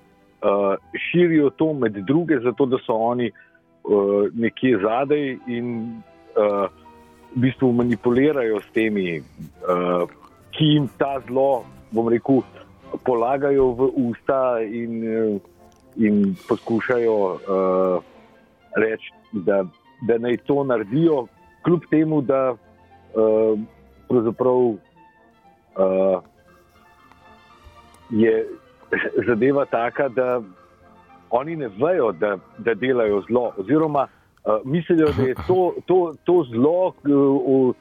[1.10, 5.72] širijo to med druge, zato da so oni uh, nekje zadaj in
[6.36, 6.68] uh,
[7.34, 10.04] v bistvu manipulirajo s temi, uh,
[10.56, 12.42] ki jim ta zlo, bom rekel,
[13.04, 15.40] polagajo v usta in, uh,
[15.96, 18.02] in poskušajo uh,
[18.76, 19.64] reči, da,
[20.02, 21.26] da naj to naredijo,
[21.64, 23.58] kljub temu, da uh,
[24.08, 24.76] pravzaprav uh,
[28.10, 28.46] je
[29.26, 30.40] zadeva taka, da
[31.30, 36.44] oni ne vejo, da, da delajo zlo, oziroma uh, mislijo, da je to, to, to
[36.50, 37.74] zlo, uh, uh,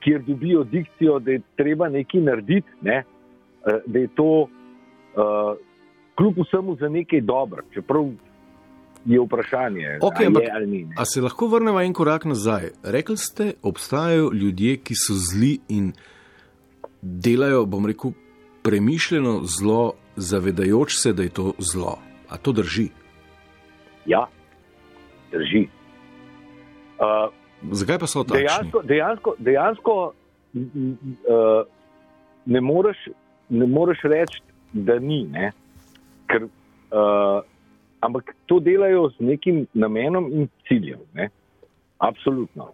[0.00, 2.98] kjer dobijo dikcijo, da je treba nekaj narediti, ne?
[2.98, 3.17] uh,
[3.86, 5.56] da je to uh,
[6.14, 8.10] kljub vsemu za nekaj dobro, čeprav
[9.04, 10.84] je vprašanje, Ok, ali ampak je ali ni.
[10.84, 10.94] Ne?
[10.98, 12.70] A se lahko vrnemo en korak nazaj?
[12.82, 15.92] Rekli ste, obstajajo ljudje, ki so zli in
[17.02, 18.10] delajo, bom rekel,
[18.62, 21.98] premišljeno zlo, zavedajoč se, da je to zlo.
[22.28, 22.88] A to drži?
[24.06, 24.26] Ja,
[25.32, 25.68] drži.
[26.98, 27.32] Uh,
[27.72, 28.44] Zakaj pa so takšni?
[28.44, 29.94] dejansko, dejansko, dejansko
[30.54, 31.66] uh,
[32.46, 32.96] ne, moreš,
[33.48, 35.24] ne moreš reči, da ni.
[35.24, 35.52] Ne?
[36.28, 37.40] Ker, uh,
[38.00, 41.00] ampak to delajo z nekim namenom in ciljem.
[41.14, 41.28] Ne?
[41.98, 42.72] Absolutno.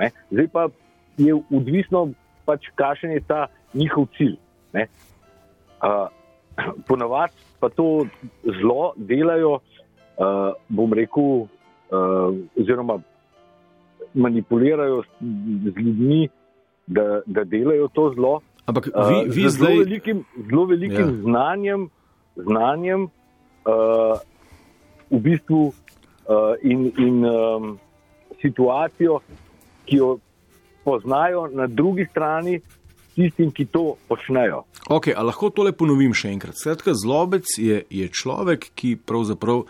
[0.00, 0.10] Ne?
[0.30, 0.68] Zdaj pa
[1.20, 2.08] je odvisno,
[2.44, 4.36] pač, kakšen je ta njihov cilj.
[4.72, 4.88] Ne?
[5.84, 6.08] Uh,
[6.88, 8.06] ponavadi pa to
[8.60, 12.98] zlo delajo, uh, bom rekel, uh, oziroma
[14.14, 16.28] manipulirajo z ljudmi,
[16.86, 18.40] da, da delajo to zlo.
[18.66, 19.78] Ampak vi, vi z zelo zdaj.
[19.78, 21.22] velikim, zelo velikim Ja.
[21.22, 21.88] znanjem,
[22.36, 24.18] znanjem uh,
[25.10, 25.74] v bistvu uh,
[26.62, 27.78] in, in um,
[28.40, 29.20] situacijo,
[29.84, 30.18] ki jo
[30.84, 32.60] poznajo na drugi strani,
[33.14, 34.64] tistim, ki to počnejo.
[34.88, 36.56] Ok, a lahko tole ponovim še enkrat.
[36.58, 39.64] Skratka, zlobec je, je človek, ki pravzaprav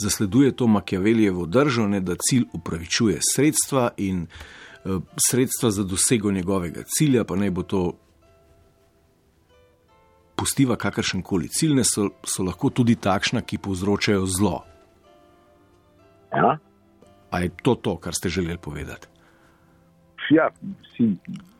[0.00, 6.82] zasleduje to Machiavellijevo držo, ne, da cilj upravičuje sredstva in uh, sredstva za dosego njegovega
[6.88, 7.82] cilja, pa naj bo to
[10.40, 14.56] pustiva kakršen koli cilj, so, so lahko tudi takšna, ki povzročajo zlo.
[16.32, 16.56] Ja?
[17.30, 19.08] A je to to, kar ste želeli povedati?
[20.30, 20.46] Ja,
[20.94, 21.10] si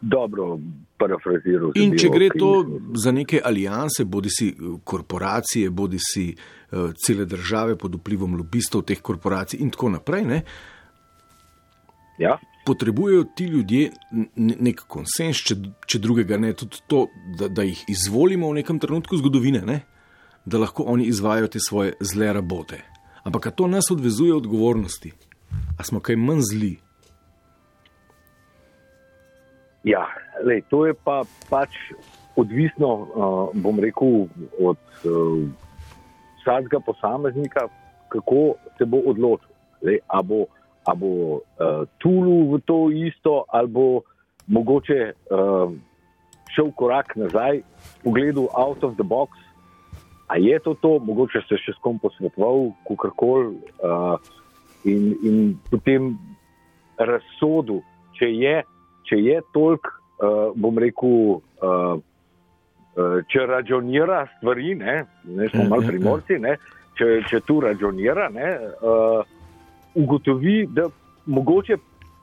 [0.01, 0.59] dobro
[0.99, 1.73] parafraziral.
[1.75, 2.51] In če gre to
[2.95, 4.53] za neke alijanse, bodi si
[4.85, 10.43] korporacije, bodi si uh, cele države pod vplivom lobistov teh korporacij in tako naprej, ne,
[12.21, 12.37] Ja?
[12.67, 13.91] Potrebujejo ti ljudje
[14.37, 17.07] nek konsens, če, če drugega ne, tudi to,
[17.39, 19.81] da, da jih izvolimo v nekem trenutku zgodovine, ne,
[20.45, 22.83] da lahko oni izvajo te svoje zle rabote.
[23.25, 25.13] Ampak to nas odvezuje od odgovornosti.
[25.79, 26.77] A smo kaj manj zli?
[29.85, 30.05] Ja,
[30.45, 31.77] lej, to je pa pač
[32.37, 34.29] odvisno, uh, bom rekel,
[34.61, 35.49] od uh,
[36.41, 37.69] vsakega posameznika,
[38.09, 39.49] kako se bo odločil.
[39.83, 40.45] Lej, a bo,
[40.87, 44.03] a bo uh, Tulu v to isto, ali bo
[44.47, 45.73] mogoče uh,
[46.51, 47.63] šel korak nazaj,
[48.05, 49.39] pogledal out of the box.
[50.29, 54.15] A je to to, mogoče se še s kom posvetoval, kakorkoli, uh,
[54.87, 55.39] in, in
[55.71, 56.15] potem
[56.99, 57.83] razsodil,
[58.19, 58.55] če je,
[59.11, 59.91] če je toliko,
[60.23, 61.99] uh, bom rekel, uh,
[63.31, 65.93] če računira stvari, ne, ne smo Ja, malo ja, ja.
[65.95, 66.57] primorci, ne,
[66.99, 68.51] če, če tu računira, ne,
[68.83, 69.40] uh,
[69.95, 70.89] ugotovi, da
[71.27, 71.77] mogoče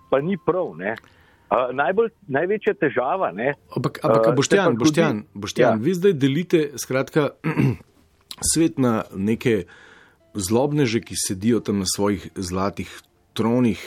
[0.10, 0.74] pa ni prav.
[0.78, 0.96] Ne.
[1.48, 5.84] Uh, najbolj, največja težava, ne, Ampak, ampak Eh, uh, Boštjan, Boštjan, zgodi- Boštjan Ja.
[5.84, 7.30] vi zdaj delite skratka,
[8.52, 9.64] svet na neke
[10.34, 12.92] zlobneže, ki sedijo tam na svojih zlatih
[13.34, 13.80] tronih.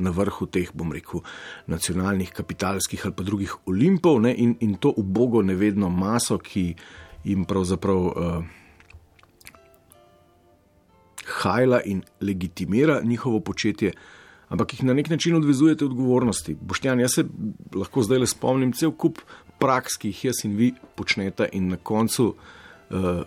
[0.00, 1.20] Na vrhu teh, bom rekel,
[1.68, 6.72] nacionalnih, kapitalskih ali pa drugih olimpov, ne, in, in to ubogo nevedno maso, ki
[7.24, 8.44] jim pravzaprav uh,
[11.42, 13.92] hajla in legitimira njihovo početje,
[14.48, 16.56] ampak jih na nek način odvezujete odgovornosti.
[16.60, 17.24] Boštjan, jaz se
[17.74, 19.18] lahko zdaj le spomnim cel kup
[19.58, 23.22] praks, ki jih jaz in vi počnete, in na koncu uh,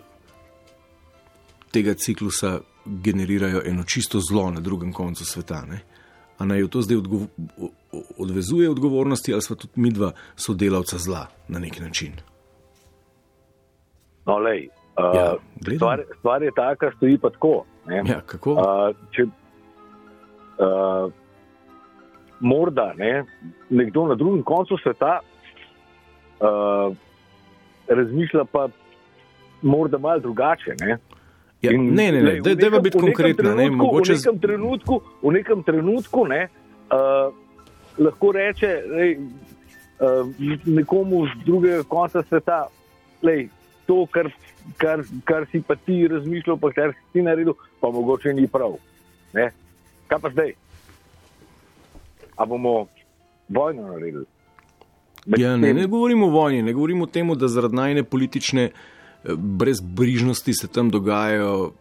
[1.72, 5.62] tega ciklusa generirajo eno čisto zlo na drugem koncu sveta.
[5.70, 5.80] Ne?
[6.38, 7.20] A naj jo to zdaj odgo
[8.18, 12.12] odvezuje odgovornosti, ali smo tudi mi dva sodelavca zla na nek način?
[14.26, 15.78] no, lej, uh, Ja, gledam.
[15.78, 17.64] stvar, stvar je taka, stoji pa tako.
[17.86, 18.02] Ne.
[18.06, 18.52] Ja, kako?
[18.52, 18.60] Uh,
[19.10, 19.26] če
[20.58, 21.12] uh,
[22.40, 23.24] morda ne,
[23.70, 26.96] nekdo na drugem koncu sveta uh,
[27.88, 28.68] razmišlja pa
[29.62, 30.74] morda malo drugače.
[30.80, 30.98] Ne.
[31.62, 33.54] Ja, In, ne, ne, ne, v daj- dajva nekem- biti konkretna.
[33.54, 36.48] Ne, mogoče v, nekem trenutku, v nekem trenutku ne,
[36.90, 37.32] uh,
[37.98, 40.28] lahko reče lej, uh,
[40.66, 42.66] nekomu z drugega konca sveta,
[43.22, 43.48] lej,
[43.86, 44.28] to, kar,
[44.76, 48.76] kar, kar si pa ti razmišljal, pa kar si ti naredil, pa mogoče ni prav.
[49.34, 49.50] Ne.
[50.06, 50.52] Kaj pa zdaj?
[52.36, 52.86] A bomo
[53.48, 54.24] vojno naredili?
[55.26, 58.64] Med Ja, ne, ne govorimo o vojni, ne govorimo o tem, da zaradi najne politične
[58.64, 61.72] eh, brezbrižnosti se tam dogajajo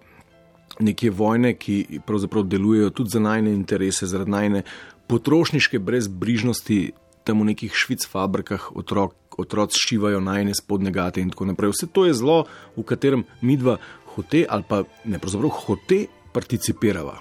[0.79, 4.61] neke vojne, ki pravzaprav delujejo tudi za najne interese, zaradi najne
[5.07, 6.91] potrošniške brezbrižnosti,
[7.23, 11.69] tam v nekih švic fabrikah otrok, otroci šivajo najne spodne gate in tako naprej.
[11.69, 12.43] Vse to je zlo,
[12.77, 13.77] v katerem mi dva
[14.15, 17.17] hote ali pa ne, pravzaprav hote participirava.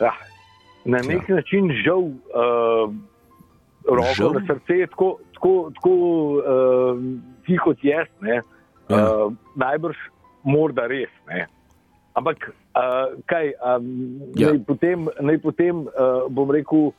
[0.00, 0.12] Ja,
[0.84, 1.02] na Ja.
[1.04, 2.94] nek način žal, uh,
[3.88, 4.32] roko Žal?
[4.32, 6.42] na srce, tako, tako, tako uh,
[7.46, 8.40] ti kot jaz, ne,
[8.88, 8.96] Ja.
[9.26, 9.96] uh, najbrž
[10.44, 11.10] morda res.
[11.28, 11.46] Ne.
[12.14, 14.46] Ampak uh, kaj, um, Ja.
[14.46, 14.52] ja.
[14.52, 15.92] naj potem, naj potem uh,
[16.28, 16.94] bom rekel, uh,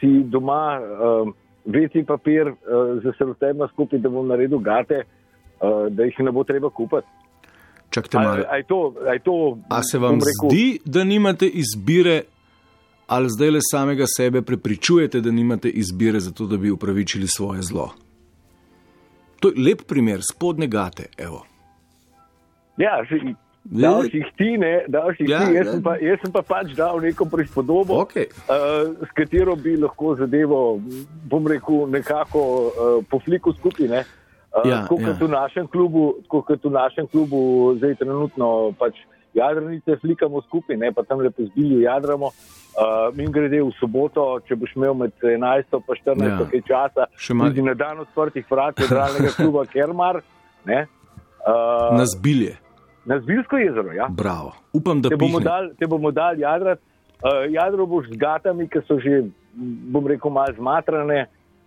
[0.00, 1.28] si doma uh,
[1.66, 2.56] večji papir uh,
[3.02, 7.06] za srcema skupaj, da bom naredil gate, uh, da jih ne bo treba kupiti.
[7.90, 8.44] Čakajte A, malo.
[8.50, 12.22] a, je to, a, to, A se vam rekel, zdi, da nimate izbire,
[13.06, 17.62] ali zdaj le samega sebe prepričujete, da nimate izbire za to, da bi upravičili svoje
[17.62, 17.90] zlo?
[19.40, 21.06] To je lep primer, spodne gate.
[21.18, 21.44] Evo.
[22.76, 23.04] Ja,
[23.68, 25.54] dal si jih ti, ne, dal si jih Ja, ti.
[25.54, 25.72] Jaz, ja.
[25.72, 28.26] sem pa, jaz sem pa pač dal neko prispodobo, Okay.
[28.46, 30.78] uh, s katero bi lahko zadevo,
[31.24, 32.70] bom rekel, nekako uh,
[33.04, 33.88] poflikal skupaj.
[33.88, 34.04] Ne.
[34.52, 35.06] Uh, Ja, tako ja.
[35.08, 37.40] kot v našem klubu, tako kot v našem klubu,
[37.76, 38.96] zdaj trenutno pač
[39.32, 42.30] jadrnice flikamo skupaj, ne pa tam lepo zbili jadramo.
[42.72, 46.38] Uh, Min grede v soboto, če boš imel med 11 in 14 Ja.
[46.46, 46.60] ja.
[46.62, 50.20] časa, Še malo- tudi na dan odprtih vrat federalnega kluba Kermar,
[50.64, 50.86] ne,
[51.40, 52.56] uh, Na zbilje.
[53.06, 53.92] Na Zbilsko jezero.
[53.92, 54.08] Ja.
[54.10, 54.52] Bravo.
[54.72, 55.44] Upam, da Te bomo, pihne.
[55.44, 56.82] dal, te bomo dali jadrati
[57.16, 59.22] Uh, jadro boš z gatami, ki so že,
[59.88, 61.22] bom rekel, malo zmatrane,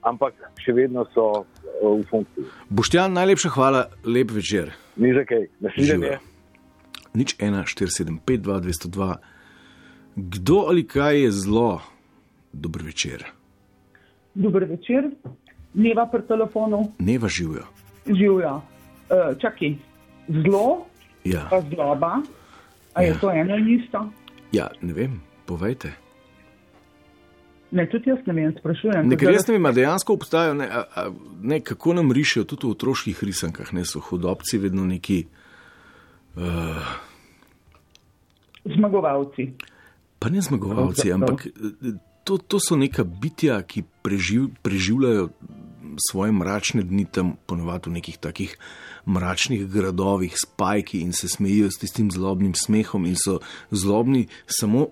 [0.06, 2.45] ampak še vedno so uh, v funkciji.
[2.69, 4.69] Boštjan, najlepša hvala, lep večer.
[4.95, 6.19] Ni za kaj, naslednje.
[7.17, 9.10] Nič 1, 4, 7, 5, 2, 202.
[10.38, 11.82] Kdo ali kaj je zlo?
[12.54, 13.25] Dober večer.
[14.38, 15.10] Dober večer,
[15.73, 17.65] Neva pri telefonu, Neva živijo.
[18.06, 18.62] živijo.
[19.10, 19.73] Uh, čakaj,
[20.30, 20.86] zlo,
[21.23, 21.47] Ja.
[21.49, 22.21] pa zloba.
[22.93, 23.19] A je Ja.
[23.19, 24.10] to eno in isto?
[24.51, 25.93] ja, ne vem, povejte.
[27.71, 29.05] Ne, tudi jaz ne vem, sprašujem.
[29.08, 31.03] Ne, jaz ne vem, a dejansko obstajajo, ne, a, a,
[31.41, 35.25] ne, kako nam rišijo tudi v otroških risankah, ne so hudobci vedno neki.
[36.36, 36.82] Uh,
[38.65, 39.53] Zmagovalci.
[40.19, 41.51] pa ne zmagovalci, ampak eh,
[42.23, 45.29] to, to so neka bitja, ki preživ, preživljajo
[46.12, 48.57] svoje mračne dni tam, ponovadi v nekih takih
[49.05, 53.39] mračnih gradovih, spajki in se smejijo s tistim zlobnim smehom in so
[53.71, 54.88] zlobni samo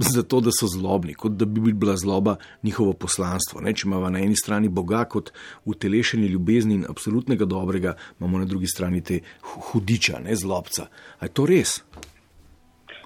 [0.00, 3.60] zato, da so zlobni, kot da bi bila zloba njihovo poslanstvo.
[3.60, 3.72] Ne?
[3.72, 5.32] Če imamo na eni strani Boga kot
[5.64, 10.86] utelešenje ljubezni in absolutnega dobrega, imamo na drugi strani te hu- hudiča, ne zlobca.
[11.18, 11.82] A je to res?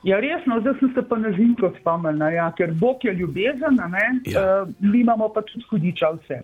[0.04, 3.78] Ja, resno, zdaj sem se pa na zimko spomnila, ja, ker Bog je ljubezen?
[4.24, 4.62] Ja.
[4.62, 6.42] Uh, mi imamo pa tudi hudiča vse.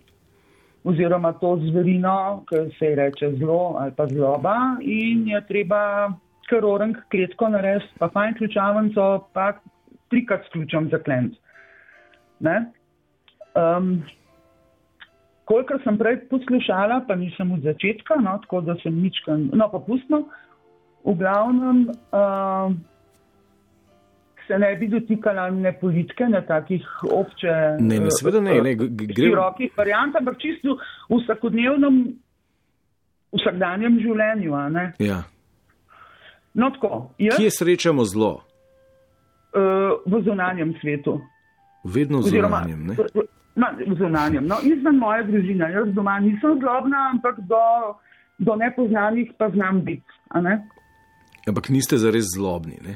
[0.85, 5.81] Oziroma to zverino, ki se ji reče zlo ali pa zloba in je treba
[6.49, 9.53] kar orang kletko narediti, pa fajn ključavnico, pa
[10.11, 11.37] trikrat s ključem zaklent.
[12.41, 12.57] Ne?
[13.55, 14.01] Um,
[15.45, 19.79] kolikor sem prej poslušala, pa nisem od začetka, no, tako da sem ničkan, no pa
[19.87, 20.25] pustno,
[21.05, 22.75] v glavnem uh,
[24.51, 27.55] se ne bi dotikala ne politike, ne takih obče.
[27.81, 30.75] Ne, ne, seveda ne, ne, gre- Širokih variant, ampak čisto
[31.07, 32.01] v vsakodnevnem,
[33.33, 34.55] vsakdanjem življenju.
[34.99, 35.23] Ja.
[36.55, 38.33] No, tako, jaz Kje srečamo zlo?
[39.51, 39.61] uh,
[40.07, 41.21] v zunanjem svetu.
[41.85, 42.87] Vedno v Oziroma, zunanjem.
[42.87, 42.95] ne?
[43.15, 44.47] v- Ma, v zunanjem.
[44.47, 45.67] No, izven moje družine.
[45.73, 47.59] Jaz doma nisem zlobna, ampak do,
[48.39, 50.07] do nepoznanih pa znam biti.
[51.49, 52.79] Ampak niste zares zlobni.
[52.81, 52.95] Ne?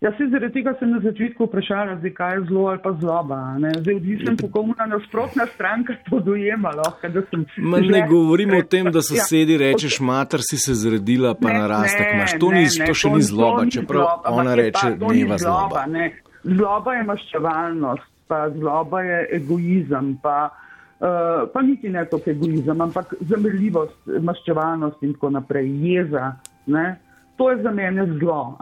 [0.00, 3.38] Jaz se zaradi tega sem na začetku vprašala, zdaj, kaj je zlo ali pa zloba.
[3.58, 3.70] Ne?
[3.74, 6.68] Zdaj, odvisno kako mu nasprotna stranka to dojema.
[6.70, 10.74] Lahko, sem Ma ne že- govorimo o tem, da sosedi Ja, rečeš, mater si se
[10.74, 12.32] zredila, pa Ne, narastek ne, imaš.
[12.32, 14.90] To, ni, ne, to še ni to- zloba, to ni čeprav zloba, ona reče, pa-
[14.90, 15.86] ni dneva zloba.
[15.86, 16.12] ne.
[16.44, 20.50] Zloba je maščevalnost, pa zloba je egoizem, pa,
[21.00, 21.06] uh,
[21.48, 26.36] pa niti ne toliko egoizem, ampak zamrljivost, maščevalnost in tako naprej, jeza.
[26.66, 27.00] Ne?
[27.36, 28.58] To je za mene zlo.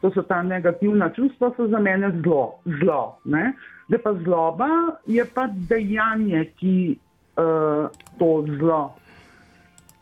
[0.00, 2.58] To so ta negativna čustva, so za mene zlo.
[2.64, 3.52] zlo ne?
[3.88, 4.68] Zdaj pa zloba
[5.06, 6.96] je pa dejanje, ki
[7.36, 8.94] uh, to zlo.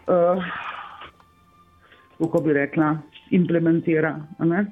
[0.07, 0.45] Uh,
[2.19, 2.99] kako bi rekla,
[3.31, 4.21] implementira.
[4.39, 4.67] a ne?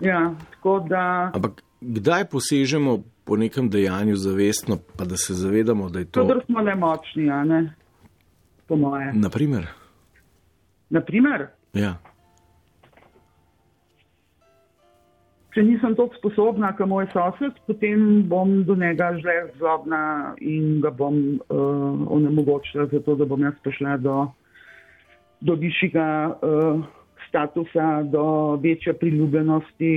[0.00, 5.98] Ja, tako da, Ampak kdaj posežemo po nekem dejanju zavestno, pa da se zavedamo, da
[5.98, 6.20] je to.
[6.20, 7.74] kadar smo nemočni, a ne,
[8.66, 9.12] po moje.
[9.14, 9.66] Naprimer,
[10.90, 11.96] Naprimer, ja.
[15.58, 20.92] Če nisem tako sposobna, kot moj sosed, potem bom do njega že zlobna in ga
[20.94, 24.28] bom uh, onemogočila, zato da bom jaz prišla do,
[25.42, 26.84] do višjega uh,
[27.26, 29.92] statusa, do večje priljubljenosti,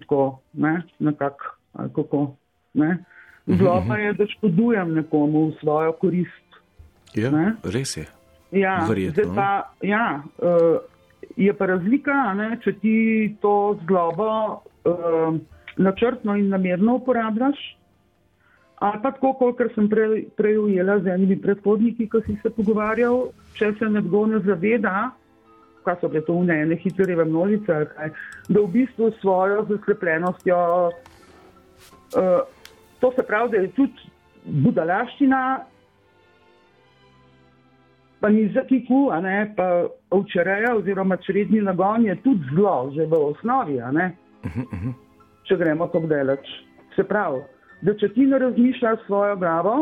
[0.00, 1.56] tako, ne, nekako,
[1.96, 2.22] kako.
[2.80, 3.02] Ne.
[3.50, 6.58] Zloba je, da škodujem nekomu v svojo korist.
[7.18, 7.56] ja Ne?
[7.66, 8.06] res je.
[8.54, 9.48] Ja, Verjetno, zdaj pa,
[9.82, 10.80] ja, uh,
[11.40, 12.96] je pa razlika, ne, če ti
[13.40, 15.38] to zglobo uh,
[15.80, 17.60] načrtno in namerno uporabljaš,
[18.80, 23.30] ali pa tako, kot sem prej, prej ujela z enimi predhodniki, ki si se pogovarjal,
[23.56, 25.10] če se nekdo ne zaveda,
[25.84, 28.12] kaj so bile to unajene hitreve množice, kaj,
[28.48, 30.60] da v bistvu s svojo zaslepljenostjo,
[32.20, 32.40] uh,
[33.00, 34.10] to se pravi, da je tudi
[34.44, 35.40] budalaščina
[38.20, 39.66] pa ni za kiku, a ne, pa
[40.10, 44.10] ovčereja oziroma čredni nagon je tudi zlo, že v osnovi, a ne,
[45.44, 46.46] če gremo tako daleč.
[46.90, 47.40] Se pravi,
[47.80, 49.74] da če ti ne razmišljaš svojo glavo,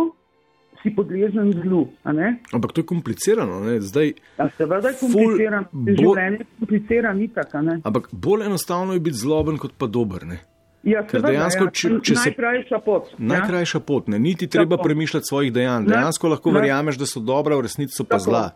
[0.79, 1.88] si podležen zlu.
[2.05, 3.61] Ampak to je komplicirano.
[3.61, 3.81] Ne?
[3.81, 7.81] Zdaj, Ja, seveda je komplicirano, bo- življenje je komplicirano, itak, a ne.
[7.83, 10.23] ampak bolj enostavno je biti zloben, kot pa dober.
[10.25, 10.38] Ne?
[10.83, 11.70] Ja, Ker seveda, dejansko, ja.
[11.70, 13.08] če- če se- Najkrajša pot.
[13.08, 13.16] ja.
[13.18, 14.18] Najkrajša pot, ne?
[14.18, 14.85] niti treba Tako.
[14.85, 15.83] premišljati svojih dejanj.
[15.83, 15.88] Ne.
[15.88, 16.60] Dejansko lahko Ne.
[16.60, 18.24] verjameš, da so dobra, v resnici so pa Tako.
[18.24, 18.50] zla.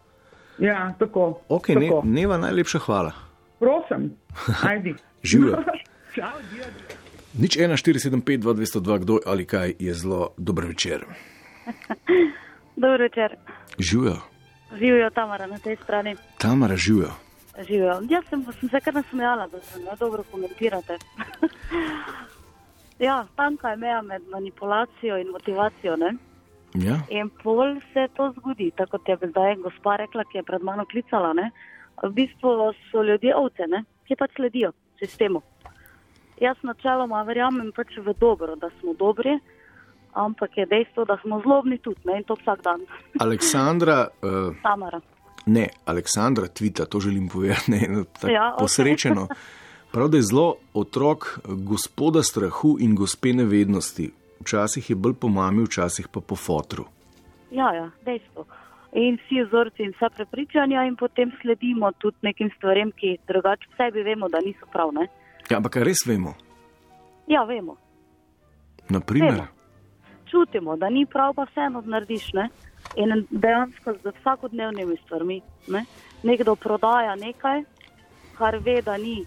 [0.59, 1.41] Ja, tako.
[1.49, 2.03] Ok, ne, tako.
[2.05, 3.13] Neva, najlepša hvala.
[3.59, 4.13] Prosim,
[4.63, 4.95] ajdi.
[5.25, 5.57] Živijo.
[6.15, 6.65] Čau, dio.
[7.35, 10.35] Nič 1, 4, 7, 5, 2, 202, kdo ali kaj je zlo.
[10.39, 11.05] Dober večer.
[12.77, 13.37] Dobro večer.
[13.79, 14.17] Živijo,
[14.73, 16.17] Živijo Tamara na tej strani.
[16.39, 17.11] Tamara živijo.
[17.59, 18.01] Živijo.
[18.09, 20.99] Jaz sem, sem se kar nasmejala, da se ne dobro komentirate.
[23.07, 25.97] ja, tanka je meja med manipulacijo in motivacijo.
[25.97, 26.15] Ne?
[26.75, 27.01] Ja?
[27.09, 30.85] In pol se to zgodi, tako kot je zdaj gospa rekla, ki je pred mano
[30.85, 31.33] klicala.
[31.33, 31.51] Ne?
[32.03, 33.85] V bistvu so ljudje ovce, ne?
[34.09, 35.43] ki pač sledijo sistemu.
[36.41, 39.37] Jaz načeloma verjamem pač v dobro, da smo dobri,
[40.13, 42.17] ampak je dejstvo, da smo zlobni tudi ne?
[42.23, 42.81] in to vsak dan.
[43.25, 45.01] Aleksandra, uh, Tamara.
[45.47, 48.59] Ne, Aleksandra Tvita, to želim povedati, ne, no, Ja, okej.
[48.59, 49.29] posrečeno.
[49.93, 54.11] Prav, da je zelo otrok gospoda strahu in gospe nevednosti.
[54.41, 56.85] Včasih je bolj po mami, včasih pa po fotru.
[57.51, 58.47] Ja, ja, dejstvo.
[58.93, 63.77] In vsi vzorci in vsa prepričanja, in potem sledimo tudi nekim stvarem, ki drugače v
[63.77, 64.91] sebi vemo, da niso prav.
[64.93, 65.07] Ne?
[65.51, 66.35] Ja, ampak res vemo?
[67.27, 67.77] Ja, vemo.
[68.89, 69.47] Naprimer, Vemo.
[70.31, 72.33] Čutimo, da ni prav, pa vseeno narediš.
[72.33, 72.49] Ne?
[72.97, 75.41] In dejansko z vsakodnevnimi stvarmi.
[75.69, 75.85] Ne?
[76.23, 77.63] Nekdo prodaja nekaj,
[78.39, 79.25] kar ve, da ni,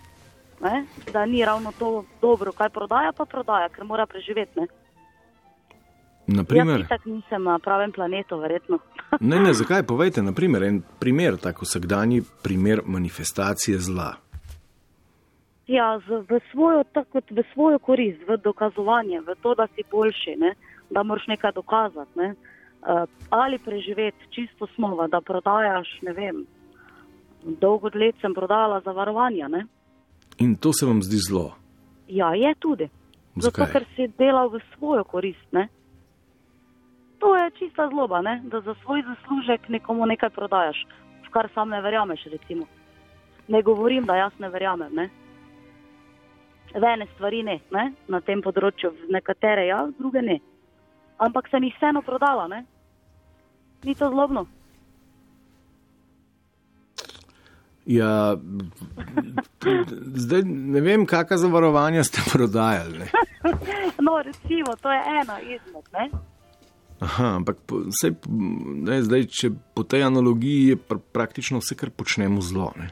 [0.62, 0.86] ne?
[1.14, 4.60] da ni ravno to dobro, kaj prodaja, pa prodaja, ker mora preživeti.
[4.60, 4.68] Ne?
[6.28, 6.80] naprimer.
[6.80, 8.80] Jaz itak nisem na pravem planetu, verjetno.
[9.20, 9.84] Ne, ne, zakaj?
[9.88, 14.16] Povejte, naprimer, en primer, tako vsakdanji primer manifestacije zla.
[15.68, 20.36] Ja, z, v, svojo, tako, v svojo korist, v dokazovanje, v to, da si boljši,
[20.42, 20.56] ne?
[20.90, 22.12] da moraš nekaj dokazati.
[22.16, 22.34] Ne?
[22.86, 26.44] Uh, ali preživeti čisto smova, da prodajaš, ne vem,
[27.44, 29.48] dolgo let sem prodajala zavarovanja.
[29.48, 29.66] Ne?
[30.38, 31.56] In to se vam zdi zlo.
[32.08, 32.90] Ja, je tudi.
[33.36, 33.72] Zato, Zakaj?
[33.74, 35.48] ker si delal v svojo korist.
[35.52, 35.68] Ne?
[37.20, 38.42] To je čista zloba, ne?
[38.46, 40.86] da za svoj zaslužek nekomu nekaj prodajaš,
[41.26, 42.24] v kar sam ne verjameš.
[42.32, 42.66] Recimo.
[43.48, 44.94] Ne govorim, da jaz ne verjamem.
[44.94, 45.10] Ne?
[46.76, 50.42] V ene stvari ne, ne, na tem področju, nekatere ja, druge ne.
[51.24, 52.66] Ampak sem jih vseeno prodala, ne?
[53.84, 54.46] Ni to zlobno.
[57.86, 58.38] Ja,
[60.16, 62.98] zdaj ne vem, kakšna zavarovanja ste prodajali.
[62.98, 63.10] Ne?
[64.02, 66.10] No, recimo, to je ena izmed, ne?
[67.00, 68.16] Aha, ampak po, sej,
[68.88, 72.72] ne, zdaj, če po tej analogiji je pr praktično vse, kar počnemo zlo.
[72.80, 72.90] Ne?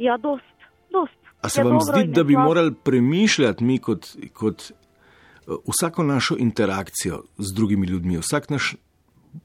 [0.00, 1.18] Ja, dost, dost.
[1.42, 6.36] A se Je vam zdi, da bi morali premišljati mi kot, kot eh, vsako našo
[6.38, 8.74] interakcijo z drugimi ljudmi, vsak naš,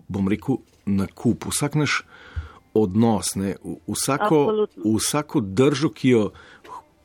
[0.08, 2.02] bom rekel, nakup, vsak naš
[2.74, 3.56] odnos, ne,
[3.88, 4.84] vsako, Absolutno.
[4.98, 6.32] vsako držo, ki jo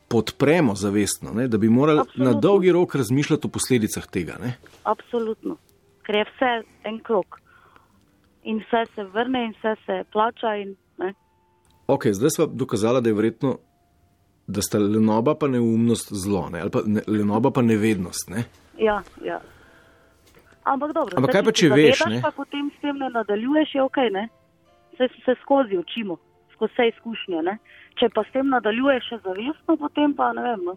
[0.09, 2.41] podpremo zavestno, ne, da bi morali na Absolutno.
[2.41, 4.37] dolgi rok razmišljati o posledicah tega.
[4.43, 4.55] Ne.
[4.85, 5.57] Absolutno.
[6.07, 6.51] Ker je vse
[6.85, 7.41] en krok.
[8.45, 10.57] In vse se vrne, in vse se plača.
[10.57, 11.15] In, ne.
[11.87, 13.59] Ok, zdaj smo dokazali, da je verjetno,
[14.47, 18.29] da sta lenoba pa neumnost zlo, ne, ali pa ne, lenoba pa nevednost.
[18.29, 18.45] Ne.
[18.79, 19.41] Ja, ja.
[20.65, 21.17] Ampak dobro.
[21.19, 22.21] Ampak kaj pa, če veš, ne?
[22.23, 23.99] Pa potem s tem ne nadaljuješ, je ok.
[24.15, 24.29] Ne?
[24.99, 26.19] Se, se skozi učimo,
[26.55, 27.43] skozi vse izkušnje.
[27.43, 27.59] Ne?
[27.99, 30.63] Če pa s tem nadaljuješ še zavestno, potem pa ne vem.
[30.71, 30.77] No.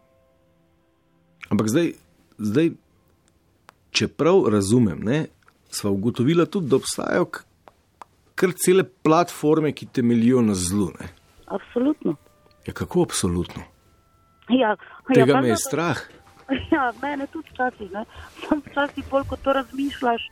[1.53, 1.93] Ampak zdaj,
[2.41, 2.71] zdaj
[3.95, 5.19] čeprav razumem, ne,
[5.71, 7.29] sva ugotovila tudi, da obstajajo
[8.36, 10.89] kar cele platforme, ki temeljijo na zlu.
[10.99, 11.07] Ne.
[11.47, 12.15] Absolutno.
[12.65, 13.63] Ja, kako absolutno?
[14.49, 14.75] Ja,
[15.13, 16.01] Tega ja, me je strah.
[16.71, 17.91] Ja, mene tudi včasih.
[17.91, 18.05] ne.
[18.45, 20.27] Sam včasih bolj, ko to razmišljaš,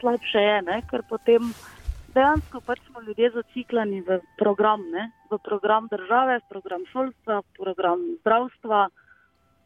[0.00, 0.82] slabše je, ne?
[0.90, 1.52] ker potem
[2.14, 5.10] dejansko pač smo ljudje zaciklani v program, ne?
[5.30, 8.88] v program države, v program šolstva, v program zdravstva,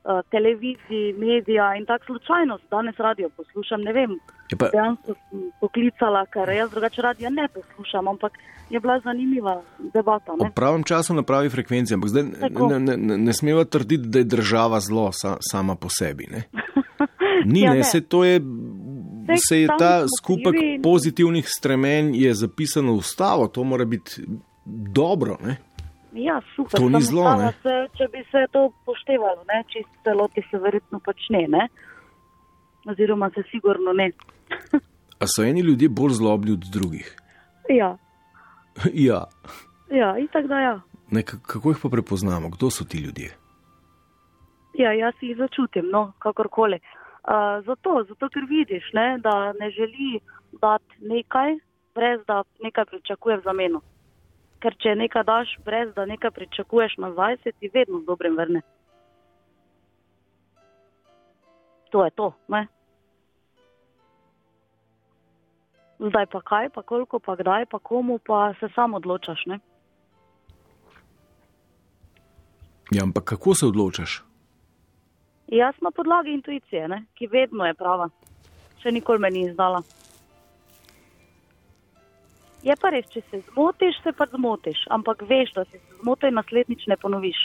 [0.05, 2.64] eh, televiziji, medija in tako slučajnost.
[2.70, 4.11] Danes radio poslušam, ne vem.
[4.50, 8.32] Je pa, Dejansko sem poklicala, ker jaz drugače radio ne poslušam, ampak
[8.70, 9.62] je bila zanimiva
[9.94, 10.32] debata.
[10.32, 10.46] Ne?
[10.46, 12.68] ob pravem času na pravi frekvenci, ampak zdaj Tako.
[12.68, 16.26] ne, ne, ne, ne smeva trditi, da je država zlo sa, sama po sebi.
[16.30, 16.42] Ne.
[17.53, 17.84] Ni, Ja, ne, ne.
[17.84, 18.40] se to je.
[19.26, 24.22] Saj Se je ta skupek pozitivnih stremenj je zapisano v ustavo, to mora biti
[24.64, 25.36] dobro.
[25.44, 25.57] Ne?
[26.12, 26.80] Ja, super.
[26.80, 27.24] To ni zlo?
[27.62, 31.68] Se, če bi se to poštevalo, ne, čisto celoti se verjetno pač ne, ne.
[32.90, 34.10] Oziroma se sigurno ne.
[35.18, 37.16] A so eni ljudje bolj zlobni od drugih?
[37.70, 37.96] Ja,
[39.08, 39.24] ja.
[39.90, 40.80] ja, in tako da ja.
[41.10, 43.30] Ne, kako jih pa prepoznamo, kdo so ti ljudje?
[44.74, 46.80] Ja, jaz jih začutim, no, kakorkoli.
[47.22, 50.20] Uh, zato, zato, ker vidiš, ne, da ne želi
[50.60, 51.58] dati nekaj,
[51.94, 53.80] brez da nekaj pričakuje v zameno.
[54.62, 58.62] Ker če nekaj daš, brez da nekaj pričakuješ nazaj, se ti vedno z dobrim vrne.
[61.90, 62.32] To je to.
[62.48, 62.66] Ne?
[65.98, 69.44] Zdaj pa kaj, pa koliko, pa kdaj, pa komu, pa se sam odločaš.
[69.46, 69.58] Ne?
[72.90, 74.22] Ja, ampak kako se odločaš?
[75.46, 77.04] Jaz na podlagi intuicije, ne?
[77.14, 78.08] ki vedno je prava,
[78.82, 79.82] še nikoli me ni izdala.
[82.62, 86.30] Je pa res, če se zmotiš, se pa zmotiš, ampak veš, da si se zmotil
[86.30, 87.40] in naslednjič ne ponoviš.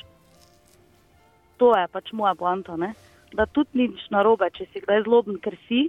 [1.57, 2.93] To je pač moja poanta, ne?
[3.34, 5.88] da tudi ni nič narobe, če si kdaj zloben, ker si,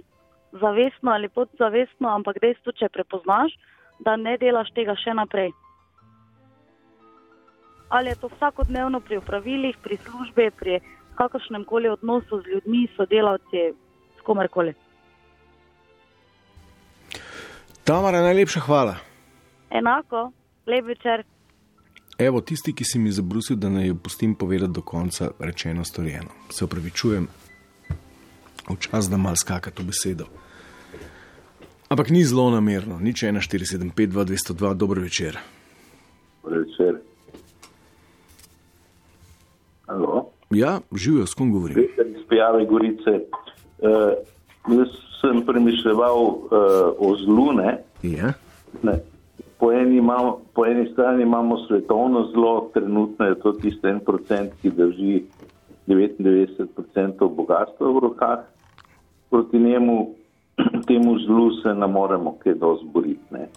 [0.59, 3.53] zavestno ali podzavestno, ampak dejstvo, če prepoznaš,
[4.03, 5.53] da ne delaš tega še naprej.
[7.89, 10.79] Ali je to vsakodnevno pri upravilih, pri službi, pri
[11.17, 13.71] kakršnem koli odnosu z ljudmi, sodelavci,
[14.19, 14.75] s komerkoli.
[17.87, 18.99] Tamara, najlepša hvala.
[19.71, 20.31] Enako,
[20.67, 21.23] lep večer.
[22.17, 26.29] Evo, tisti, ki si mi zabrusil, da naj jo pustim povedati do konca, rečeno, storjeno.
[26.49, 27.27] Se upravičujem,
[28.69, 30.25] včasih da mal skakati v besedo.
[31.89, 35.37] Ampak ni zelo namerno, nič 1475, 202, dober večer.
[36.43, 36.99] Večer.
[39.87, 40.29] Halo?
[40.49, 41.75] Ja, živijo, s kom govorim.
[41.75, 43.15] Peter iz Pijave Gorice.
[43.79, 44.91] Uh, jaz
[45.21, 46.41] sem premišljeval uh,
[46.97, 47.77] o zlu, ne?
[48.03, 48.33] Ja.
[48.83, 48.99] ne.
[49.59, 54.53] Po, eni imamo, po eni strani imamo svetovno zlo, trenutno je to tisti en procent,
[54.61, 55.23] ki drži
[55.87, 58.39] 99% bogatstva v rokah.
[59.29, 60.09] Proti njemu,
[60.87, 63.25] temu zlu se ne moremo kaj dosti boriti.
[63.31, 63.49] Ne.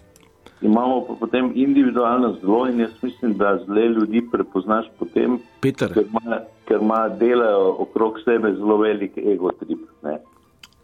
[0.61, 5.93] Imamo pa potem individualno zlo in jaz mislim, da zle ljudi prepoznaš potem, Peter.
[5.93, 9.79] ker ima, ker ima delajo okrog sebe zelo velik ego trip.
[10.03, 10.19] Ne.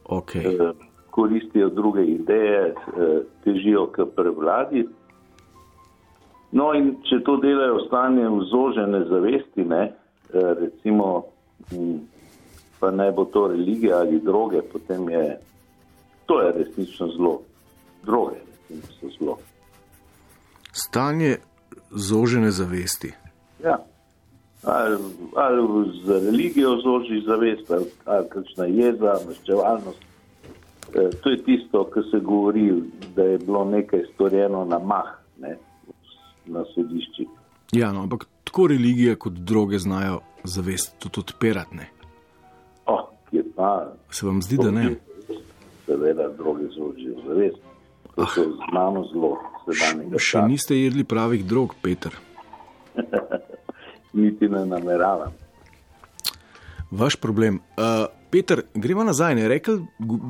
[0.05, 0.69] Okay.
[0.69, 0.71] Eh,
[1.09, 4.87] koristijo druge ideje, eh, težijo k prevladi.
[6.51, 9.83] No, in če to delajo v stanju vzožene zavesti, ne,
[10.33, 11.25] eh, recimo,
[12.79, 15.37] pa naj bo to religija ali droge, potem je
[16.29, 17.41] to je resnično zlo.
[18.03, 18.35] Droge
[18.69, 19.37] recimo, so zlo.
[20.71, 21.37] Stanje
[21.91, 23.13] zožene zavesti.
[23.63, 23.77] Ja.
[24.63, 24.97] Ali,
[25.35, 30.01] ali za religijo zoži zavest, ali, ali kakšna jeza, maščevalnost.
[30.95, 32.83] E, to je tisto, kar se govori,
[33.15, 35.57] da je bilo nekaj storjeno na mah, ne,
[36.49, 37.27] na sodiščih.
[37.77, 41.75] Ja, no, ampak tako religija kot droge znajo zavest tudi odpirati.
[41.75, 41.89] Ne?
[42.85, 43.05] Oh,
[43.55, 44.95] pa, Se vam zdi, da ne?
[45.85, 47.57] seveda, droge zožijo zavest.
[48.15, 49.35] To so znano zlo
[49.65, 50.47] sedanjega Še časa.
[50.47, 52.15] niste jedli pravih drog, Peter.
[54.13, 55.31] Niti ne nameravam.
[56.91, 57.61] Vaš problem.
[57.77, 59.35] Uh, Peter, gremo nazaj.
[59.35, 59.47] Ne?
[59.47, 59.79] Rekel,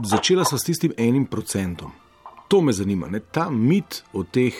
[0.03, 1.91] začela sva s tistim enim procentom.
[2.47, 3.07] To me zanima.
[3.07, 3.19] Ne?
[3.21, 4.53] Ta mit o teh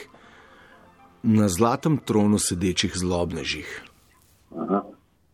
[1.23, 3.67] na zlatem tronu sedečih zlobnežih.
[4.55, 4.83] Aha.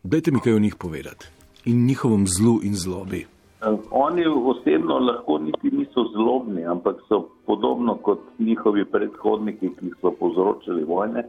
[0.03, 1.27] Dajte mi kaj o njih povedati
[1.65, 3.25] in njihovem zlu in zlobi.
[3.91, 10.83] Oni osebno lahko niti niso zlobni, ampak so podobno kot njihovi predhodniki, ki so povzročili
[10.83, 11.23] vojne,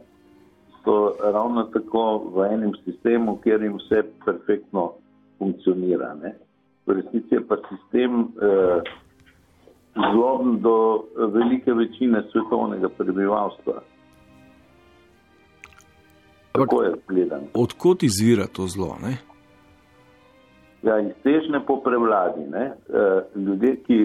[0.83, 2.03] so ravno tako
[2.35, 4.91] v enem sistemu, kjer jim vse perfektno
[5.39, 6.13] funkcionira.
[6.23, 6.35] Ne?
[6.85, 8.81] V resnici je pa sistem eh,
[10.11, 11.03] zloben do
[11.33, 13.81] velike večine svetovnega prebivalstva.
[16.57, 17.41] Tako je gledan.
[17.53, 18.97] Odkot izvira to zlo?
[19.03, 19.17] Ne?
[20.83, 22.45] Ja, iz težne po prevladi.
[22.49, 22.71] Ne?
[22.89, 23.99] Uh, ljudje, ki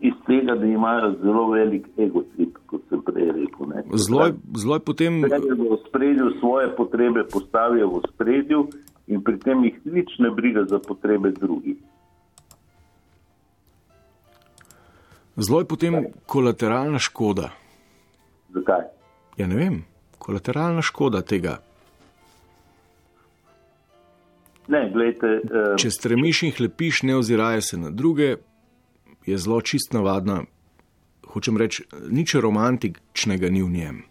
[0.00, 3.66] iz tega, da imajo zelo velik egotrip, kot sem prej rekel.
[3.68, 3.84] ne.
[3.92, 5.22] Zlo je, zlo je potem.
[5.22, 8.68] V spredju svoje potrebe postavijo v spredju
[9.06, 11.76] in pri tem jih nič ne briga za potrebe drugih.
[15.36, 15.94] Zlo je potem
[16.26, 17.50] kolateralna škoda.
[18.54, 18.86] Zakaj?
[19.36, 19.82] Ja, ne vem,
[20.24, 21.58] kolateralna škoda tega.
[24.68, 28.36] Ne, gledajte, uh, Če stremiš in hlepiš, ne oziraje se na druge,
[29.28, 30.40] je zelo čist navadna.
[31.28, 34.02] Hočem reči, nič romantičnega ni v njem.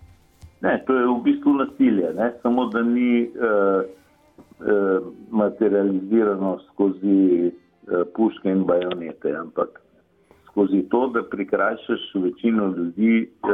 [0.62, 2.32] ne, to je v bistvu nasilje, ne?
[2.42, 9.83] samo da ni uh, uh, materializirano skozi uh, puške in bajonete, ampak
[10.54, 13.50] skozi to, da prikrajšaš večino ljudi uh,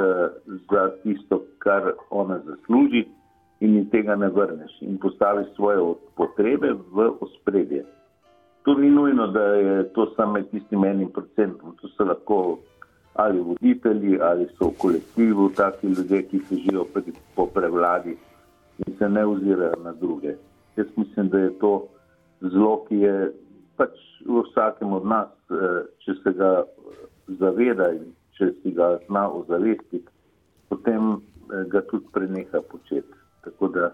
[0.72, 3.06] za tisto, kar ona zasluži
[3.60, 7.86] in ji tega ne vrneš in postaviš svoje potrebe v ospredje.
[8.64, 12.58] To ni nujno, da je to samo med tistim enim procentom, to so lahko
[13.14, 16.86] ali voditelji, ali so v kolektivu taki ljudje, ki se živijo
[17.36, 18.18] po prevladi
[18.78, 20.36] in se ne ozirajo na druge.
[20.76, 21.88] Jaz mislim, da je to
[22.42, 23.32] zlo, ki je
[23.80, 23.96] pač
[24.28, 26.52] v vsakem od nas, eh, če se ga
[27.40, 30.06] zaveda in če si ga zna ozavestiti,
[30.70, 33.16] potem eh, ga tudi preneha početi.
[33.48, 33.92] Tako da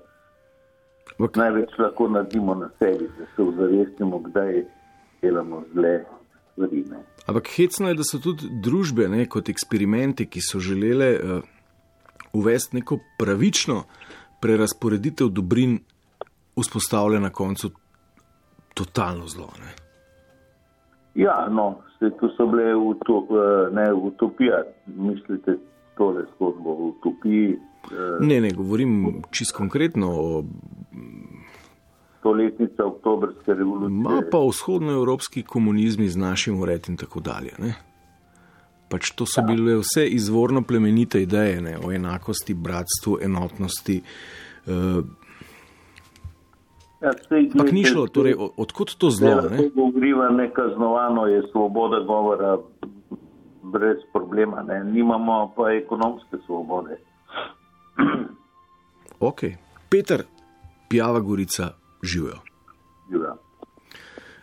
[1.15, 4.63] Ampak, največ lahko naredimo na sebi, da se ozavestimo, kdaj
[5.21, 5.99] delamo zle
[6.51, 6.83] stvari.
[6.89, 7.03] ne.
[7.27, 11.43] ampak hecno je, da so tudi družbe, ne, kot eksperimenti, ki so želele uh,
[12.33, 13.83] uvesti neko pravično
[14.41, 15.79] prerasporeditev dobrin,
[16.55, 17.71] vzpostavlja na koncu
[18.76, 19.47] totalno zlo.
[19.59, 19.71] Ne.
[21.15, 24.63] Ja, no, se, to so bile uto, eh, ne, utopija.
[24.86, 25.57] Mislite,
[25.97, 27.53] tole zgodbo o utopiji.
[27.53, 30.43] eh, Ne, ne, govorim čisto konkretno o
[32.19, 34.01] Stoletnica oktobrske revolucije.
[34.01, 37.51] Ma pa vzhodnoevropski komunizmi z našim ured in tako dalje.
[37.59, 37.73] Ne?
[38.89, 41.78] Pač to so bile vse izvorno plemenite ideje ne?
[41.86, 44.01] o enakosti, bratstvu, enotnosti.
[44.65, 45.03] Ja, sej,
[47.02, 49.30] Ampak ni glejte, šlo, torej, o- odkot to zlo?
[49.30, 49.41] Zdaj Ne?
[49.58, 52.58] lahko govoriva nekaznovano, je svoboda govora
[53.64, 54.84] brez problema, ne?
[54.86, 56.98] nimamo pa ekonomske svobode.
[59.20, 59.41] Ok,
[59.89, 60.24] Peter,
[60.89, 61.70] Pjava Gorica,
[62.04, 62.39] živijo.
[63.12, 63.36] Živijo.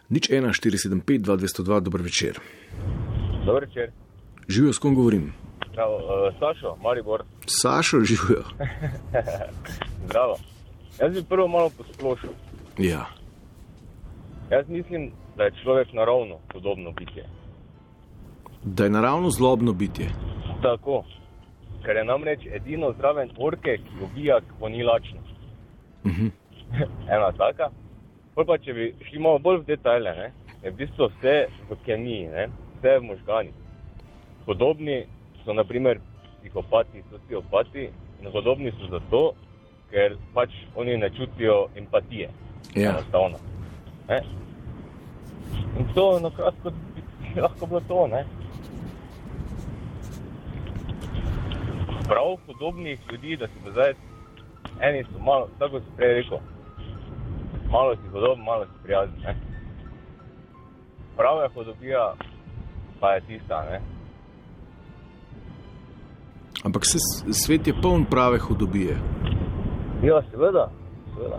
[0.08, 2.40] Nič 1, 475, 2202, dober večer.
[3.46, 3.90] Dobro večer.
[4.48, 5.32] Živijo, s kom govorim?
[5.72, 5.78] Uh,
[6.38, 7.22] Sašo, Maribor.
[7.46, 8.42] Sašo, živijo.
[10.06, 10.36] Zdravo.
[11.00, 12.30] Jaz bi prvo malo posplošil.
[12.78, 13.06] Ja,
[14.50, 17.24] Jaz mislim, da je človek naravno podobno bitje.
[18.64, 20.08] da je naravno zlobno bitje.
[20.62, 21.04] Tako.
[21.84, 25.18] Ker je namreč edino zraven orke, ki ubija, ko ni lačno.
[26.06, 26.26] Mhm.
[27.14, 27.70] Ena taka.
[28.34, 30.28] Pol pa, če bi šli malo bolj v detajle, ne,
[30.62, 31.34] je v bistvu vse
[31.70, 32.46] v kemiji, ne,
[32.78, 33.54] vse v možganih.
[34.46, 35.04] Podobni
[35.44, 35.98] so naprimer
[36.40, 37.88] psihopati, sociopati
[38.22, 39.32] in podobni so zato,
[39.92, 42.30] ker pač oni ne čutijo empatije.
[42.74, 42.90] Ja.
[42.90, 43.38] Enostavno.
[44.08, 44.22] Ne?
[45.78, 48.06] In to na kratko bi lahko bilo to.
[48.06, 48.24] Ne?
[52.08, 53.94] Prav podobnih ljudi, da si zdaj,
[54.80, 56.38] eni so malo, tako si prej rekel,
[57.70, 59.20] malo si podoben, malo si prijazen.
[59.24, 59.36] Ne?
[61.16, 62.14] Prava hodobija
[63.00, 63.80] pa je tista, ne?
[66.64, 66.98] Ampak se,
[67.32, 68.96] svet je poln prave hudobije.
[70.02, 70.70] Ja, seveda,
[71.14, 71.38] seveda.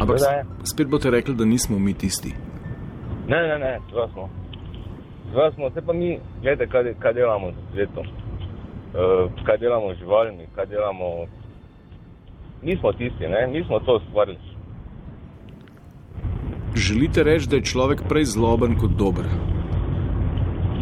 [0.00, 2.34] Ampak Seveda spet boste rekli, da nismo mi tisti.
[3.28, 4.28] Ne, ne, ne, seveda smo.
[5.30, 8.06] Seveda smo, se pa mi, gledajte, kaj, kaj delamo z svetom.
[8.06, 11.26] Uh, kaj delamo z živalmi, kaj delamo.
[12.62, 14.38] Nismo tisti, ne, mi smo to ustvarili.
[16.74, 19.24] Želite reči, da je človek prej zloben kot dober?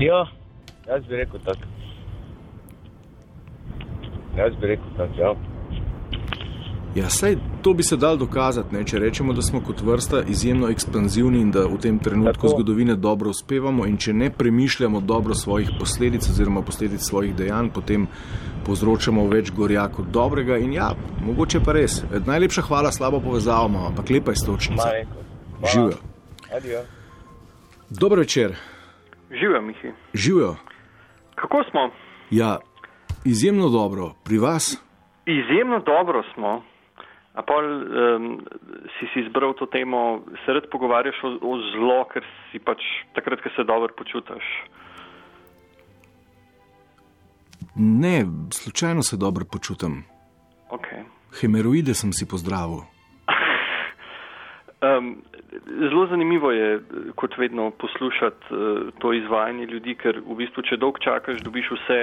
[0.00, 0.24] Ja,
[0.88, 1.71] jaz bi rekel tako.
[4.36, 5.34] Jaz bi rekel tako, ja.
[6.94, 8.84] Ja, saj to bi se dal dokazati, ne?
[8.84, 12.48] če rečemo, da smo kot vrsta izjemno ekspanzivni in da v tem trenutku Tako.
[12.48, 18.06] Zgodovine dobro uspevamo, in če ne premišljamo dobro svojih posledic oziroma posledic svojih dejanj, potem
[18.66, 20.58] povzročamo več gorja kot dobrega.
[20.58, 20.90] In ja,
[21.24, 22.02] mogoče pa res.
[22.02, 24.90] Eh, Najlepša hvala, slabo povezavo, imamo, ampak lepa je stočnica.
[25.72, 25.96] Živijo.
[26.56, 26.82] Adijo.
[27.90, 28.52] Dober večer,
[29.30, 29.92] Živijo, Mihi.
[30.14, 30.56] živijo.
[31.34, 31.90] Kako smo?
[32.30, 32.58] Ja,
[33.24, 34.82] izjemno dobro, pri vas.
[35.26, 36.62] Izjemno dobro smo.
[37.34, 38.40] A pol um,
[38.98, 42.82] si si izbral to temo, se rad pogovarjaš o, o zlo, ker si pač
[43.16, 44.44] takrat, ko se dobro počutiš.
[47.76, 50.04] Ne, slučajno se dobro počutim.
[50.70, 51.04] Okay.
[51.40, 52.84] Hemeroide sem si pozdravil.
[54.82, 55.22] Um,
[55.78, 56.80] zelo zanimivo je,
[57.14, 62.00] kot vedno, poslušati uh, to izvajanje ljudi, ker v bistvu, če dolgo čakaš, dobiš vse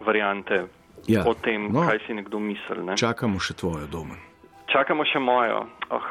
[0.00, 0.64] variante
[1.06, 1.84] Ja, o tem, no.
[1.86, 2.82] kaj si nekdo misli.
[2.82, 2.96] Ne?
[2.98, 4.18] Čakamo še tvojo domen.
[4.72, 5.62] Čakamo še mojo.
[5.94, 6.08] Oh,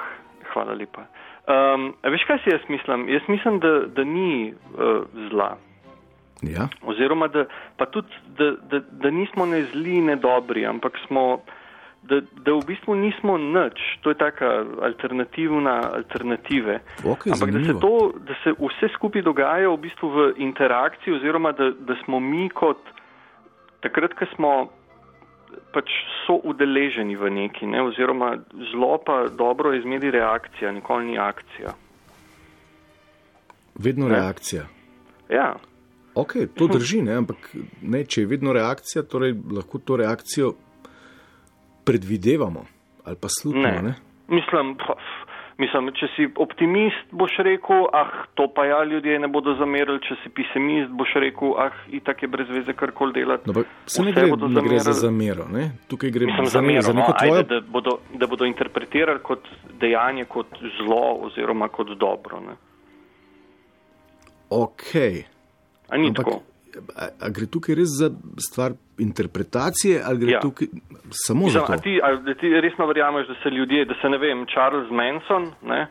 [0.53, 1.03] hvala lepa.
[1.51, 3.09] Um, veš, kaj si jaz mislim?
[3.11, 5.55] Jaz mislim, da, da ni uh, zla.
[6.45, 7.45] Ja, Oziroma, da,
[7.79, 11.39] pa tudi, da, da, da nismo ne zli, ne dobri, ampak smo,
[12.03, 13.81] da, da v bistvu nismo nič.
[14.03, 16.79] To je taka alternativna alternative.
[17.03, 17.79] Ok, ampak da se, zanimivo.
[17.79, 17.93] to,
[18.27, 22.94] da se vse skupaj dogaja v bistvu v interakciji, oziroma da, da smo mi kot
[23.85, 24.51] takrat, ko smo
[25.71, 25.91] pač
[26.25, 27.83] so udeleženi v neki, ne?
[27.85, 28.33] oziroma
[28.73, 31.73] zlo pa dobro je zmeri reakcija, nikoli ni akcija.
[33.79, 34.15] vedno Ne.
[34.15, 34.65] reakcija.
[35.29, 35.53] Ja,
[36.15, 37.17] Ok, to drži, ne?
[37.19, 37.49] ampak
[37.81, 40.53] ne, če je vedno reakcija, torej lahko to reakcijo
[41.83, 42.65] predvidevamo
[43.03, 43.63] ali pa slutimo.
[43.67, 43.81] ne.
[43.81, 43.93] Ne?
[44.31, 44.95] Mislim, pf,
[45.57, 50.17] mislim, če si optimist, boš rekel, ah, to pa ja, ljudje ne bodo zamerili, če
[50.23, 53.51] si pesimist, boš rekel, ah, itak je brez veze karkoli delati.
[53.51, 55.69] No, se ne gre, ne gre za zamero, ne?
[55.87, 57.39] tukaj gre Mislim, za, zamero, za no, neko tvojo.
[57.41, 59.47] ajde, da, bodo, da bodo interpretirali kot
[59.79, 62.41] dejanje, kot zlo oziroma kot dobro.
[62.43, 62.57] Ne?
[64.49, 64.91] Ok.
[65.89, 66.54] A ni Ampak, tako?
[66.95, 68.09] A, a gre tukaj res za
[68.39, 70.39] stvar interpretacije ali gre Ja.
[70.39, 70.67] tukaj
[71.11, 71.81] samo Mislim, za a to?
[71.81, 75.87] ti, a, ti resno verjameš, da se ljudje, da se ne vem, Charles Manson, ne,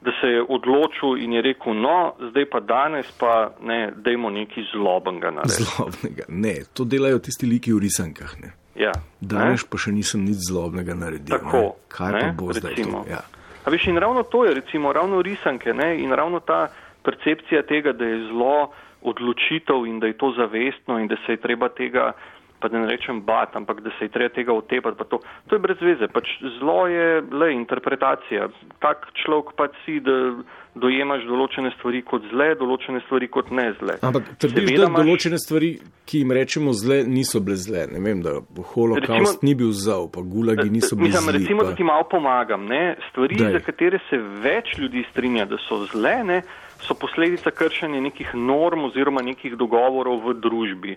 [0.00, 1.96] da se je odločil in je rekel, no,
[2.30, 3.32] zdaj pa danes pa
[3.62, 5.62] ne, dajmo nekaj zlobenega narediti.
[5.64, 6.24] Zlobnega.
[6.28, 8.36] Ne, to delajo tisti liki v risankah.
[8.42, 8.52] Ne.
[8.76, 11.32] Ja, Danes pa še nisem nič zlobnega naredil.
[11.32, 11.70] Tako, ne.
[11.88, 13.04] Kaj ne, pa bo zdaj recimo.
[13.04, 13.10] to?
[13.10, 13.22] Ja.
[13.64, 16.68] A veš, in ravno to je, recimo, ravno risanke ne, in ravno ta
[17.02, 18.68] percepcija tega, da je zlo
[19.02, 22.12] odločitev in da je to zavestno in da se je treba tega,
[22.60, 25.54] pa da ne rečem bat, ampak da se je treba tega otepati, pa to, to
[25.54, 26.08] je brez veze.
[26.08, 26.24] Pač
[26.58, 28.48] zlo je le interpretacija.
[28.80, 30.32] Tak človek pač si, da
[30.74, 33.94] dojemaš določene stvari kot zle, določene stvari kot ne zle.
[34.02, 35.70] Ampak trdiš, Seveda da imaš- določene stvari,
[36.04, 37.86] ki jim rečemo zle, niso bile zle.
[37.92, 38.40] Ne vem, da
[38.72, 41.32] holokaust Recimo- ni bil zau, pa gulagi niso bili zli.
[41.32, 42.66] recimo, pa- da ti malo pomagam.
[42.66, 42.96] Ne?
[43.10, 43.52] Stvari, Daj.
[43.52, 46.42] za katere se več ljudi strinja, da so zle, ne?
[46.86, 50.96] So posledica kršenja nekih norm oziroma nekih dogovorov v družbi.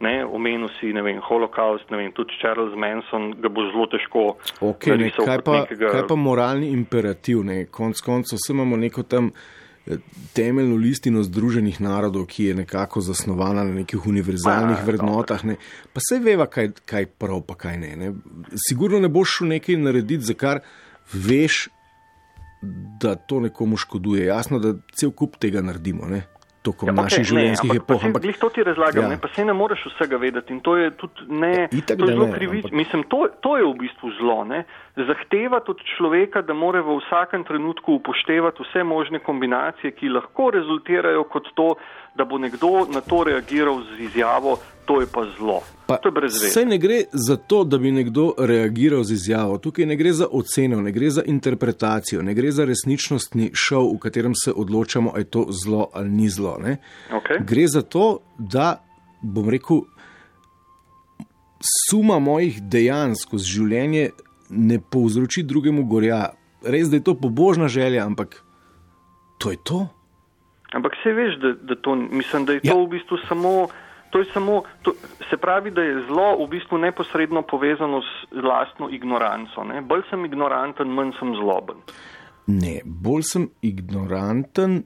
[0.00, 4.22] Ne, omenil si, ne vem, holokaust, ne vem, tudi Charles Manson ga bo zelo težko
[4.64, 7.42] Okay, ne, kaj, pa, nekega- kaj pa moralni imperativ?
[7.44, 7.66] Ne?
[7.68, 9.28] Konc koncev vse imamo neko tam
[9.86, 9.98] eh,
[10.32, 15.44] temeljno listino Združenih narodov, ki je nekako zasnovana na nekih univerzalnih Pa, vrednotah.
[15.44, 15.58] Ne?
[15.92, 18.12] Pa se veva, kaj, kaj prav, pa kaj ne, ne.
[18.56, 20.64] Sigurno ne boš šel nekaj narediti, za kar
[21.12, 21.66] veš,
[23.00, 24.26] da to nekomu škoduje.
[24.26, 26.06] Jasno, da cel kup tega naredimo.
[26.06, 26.22] Ne?
[26.60, 28.02] Tokom ja, naših okej, življenjskih ne, epoh.
[28.04, 28.36] Ampak, ampak...
[28.36, 29.08] to ti razlagam, Ja.
[29.08, 29.08] ja.
[29.08, 32.12] ne, pa se ne moreš vsega vedeti in to je tudi ne, Itak, to je
[32.12, 32.64] zelo krivič.
[32.64, 34.44] ampak- Mislim, to, to je v bistvu zlo.
[34.44, 34.64] Ne.
[34.92, 41.24] Zahtevati od človeka, da more v vsakem trenutku upoštevati vse možne kombinacije, ki lahko rezultirajo
[41.24, 41.80] kot to,
[42.14, 45.60] da bo nekdo na to reagiral z izjavo, to je pa zlo.
[45.86, 46.52] Pa to je brez veze.
[46.52, 49.58] Saj ne gre za to, da bi nekdo reagiral z izjavo.
[49.58, 53.98] Tukaj ne gre za oceno, ne gre za interpretacijo, ne gre za resničnostni šov, v
[53.98, 56.56] katerem se odločamo, ali je to zlo ali ni zlo.
[56.58, 56.76] Ne?
[57.10, 57.44] Okay.
[57.46, 58.82] Gre za to, da
[59.22, 59.84] bom rekel,
[61.60, 64.10] suma mojih dejanj skozi življenje
[64.50, 66.30] ne povzroči drugemu gorja.
[66.62, 68.42] Res, da je to pobožna želja, ampak
[69.38, 69.86] to je to.
[70.72, 72.72] Ampak se veš, da, da to, mislim, da je Ja.
[72.72, 73.68] to v bistvu samo.
[74.10, 74.90] To je samo, to,
[75.30, 79.62] se pravi, da je zlo v bistvu neposredno povezano s lastno ignoranco.
[79.64, 79.80] Ne?
[79.82, 81.76] Bolj sem ignoranten, manj sem zloben.
[82.46, 84.82] Ne, bolj sem ignoranten,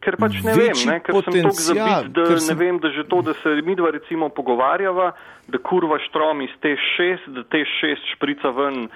[0.00, 0.98] Ker pač ne vem, ne?
[1.00, 3.72] ker sem tako zabit, da ker ne sem- vem, da že to, da se mi
[3.74, 5.12] dva recimo pogovarjava,
[5.48, 8.88] da kurva štrom iz te šest, da te šest šprica ven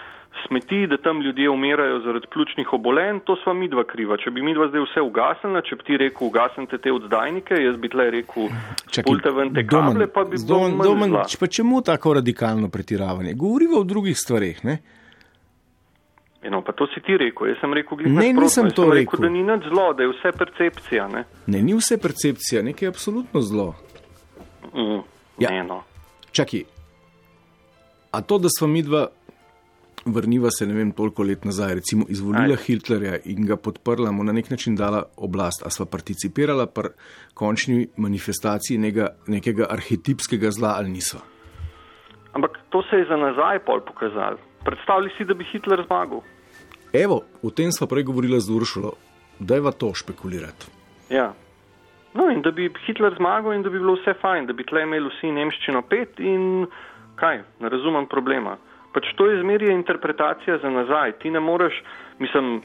[0.46, 4.16] smeti, da tam ljudje umirajo zaradi pljučnih obolenj, to sva mi dva kriva.
[4.16, 7.76] Če bi mi dva zdaj vse ugasnila, če bi ti rekel, ugasnite te oddajnike, jaz
[7.76, 8.48] bi tle rekel,
[8.92, 13.34] spulte ven te kable, pa bi Domen, domen, pa čemu tako radikalno pretiravanje?
[13.34, 14.64] Govorimo o drugih stvareh.
[14.64, 14.78] Ne,
[16.42, 18.92] Eno, pa to si ti rekel, jaz sem rekel, glih Ne, nasprotno, nisem to sem
[18.92, 19.18] rekel.
[19.18, 21.08] da ni nič zlo, da je vse percepcija.
[21.08, 21.24] Ne?
[21.46, 23.74] ne, ni vse percepcija, nekaj je absolutno zlo.
[24.74, 25.00] Mm,
[25.38, 25.50] Ja.
[25.50, 25.82] ne, no.
[26.32, 26.62] Čakaj,
[28.10, 29.08] a to, da smo mi dva,
[30.14, 32.62] vrniva se ne vem, toliko let nazaj, recimo izvolila Ajde.
[32.66, 36.92] Hitlerja in ga podprla, mu na nek način dala oblast, a sva participirala pri
[37.34, 41.20] končni manifestaciji nekega, nekega arhetipskega zla ali nisva?
[42.32, 44.38] Ampak to se je za nazaj pol pokazalo.
[44.64, 46.20] Predstavljaj si, da bi Hitler zmagal.
[46.92, 48.92] Evo, o tem sva prej govorila z Uršulo,
[49.38, 50.70] dajva to špekulirati.
[51.10, 51.32] Ja.
[52.14, 54.82] No, in da bi Hitler zmagal in da bi bilo vse fajn, da bi tle
[54.82, 56.66] imeli vsi nemščino pet in
[57.20, 58.56] kaj, ne razumem problema.
[58.98, 61.12] Pač to je zmerje interpretacija za nazaj.
[61.18, 61.76] Ti ne moreš,
[62.18, 62.62] mislim,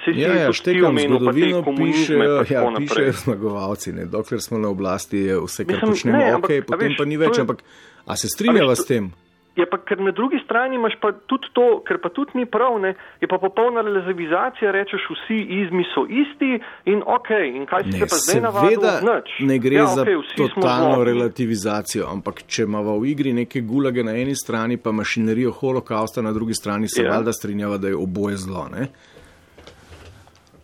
[0.00, 3.92] si Ja, ja, ti štekam pa zgodovino, komunizme pišejo, pa ja, pišejo zmagovalci.
[3.92, 4.06] Ne?
[4.06, 6.96] Dokler smo na oblasti, je vse, kar Mislim, počnemo, ne, ok, ampak, a potem veš,
[6.96, 7.36] pa ni več.
[7.36, 7.58] je- Ampak,
[8.06, 9.12] a se strinjava veš, s tem?
[9.56, 12.74] Ja, pa ker na drugi strani imaš pa tudi to, ker pa tudi ni prav,
[12.82, 12.90] ne,
[13.22, 16.58] je pa popolna relativizacija, rečeš vsi izmi so isti
[16.90, 18.80] in ok, in kaj si Ne, se pa zdaj navadil?
[19.06, 19.30] Nič.
[19.46, 24.02] ne gre ja, za okay, smo totalno relativizacijo, ampak če imamo v igri neke gulage
[24.02, 27.12] na eni strani, pa mašinerijo holokausta na drugi strani, se Ja.
[27.14, 28.66] valjda strinjava, da je oboje zlo.
[28.74, 28.88] Ne?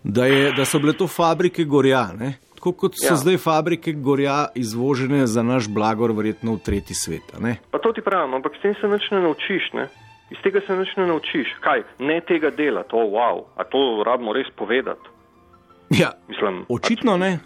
[0.02, 2.34] Da, je, da so bile to fabrike gorja, ne?
[2.60, 3.16] Tako kot so Ja.
[3.16, 7.32] zdaj fabrike gorja izvožene za naš blagor, verjetno v tretji svet.
[7.40, 7.56] Ne?
[7.70, 9.88] Pa to ti pravim, ampak s tem se nič ne naučiš, ne?
[10.30, 11.48] Iz tega se nič ne naučiš.
[11.64, 15.08] Kaj, ne tega delati, o wow, a to rabimo res povedati.
[15.90, 17.38] Ja, Mislim, očitno ne.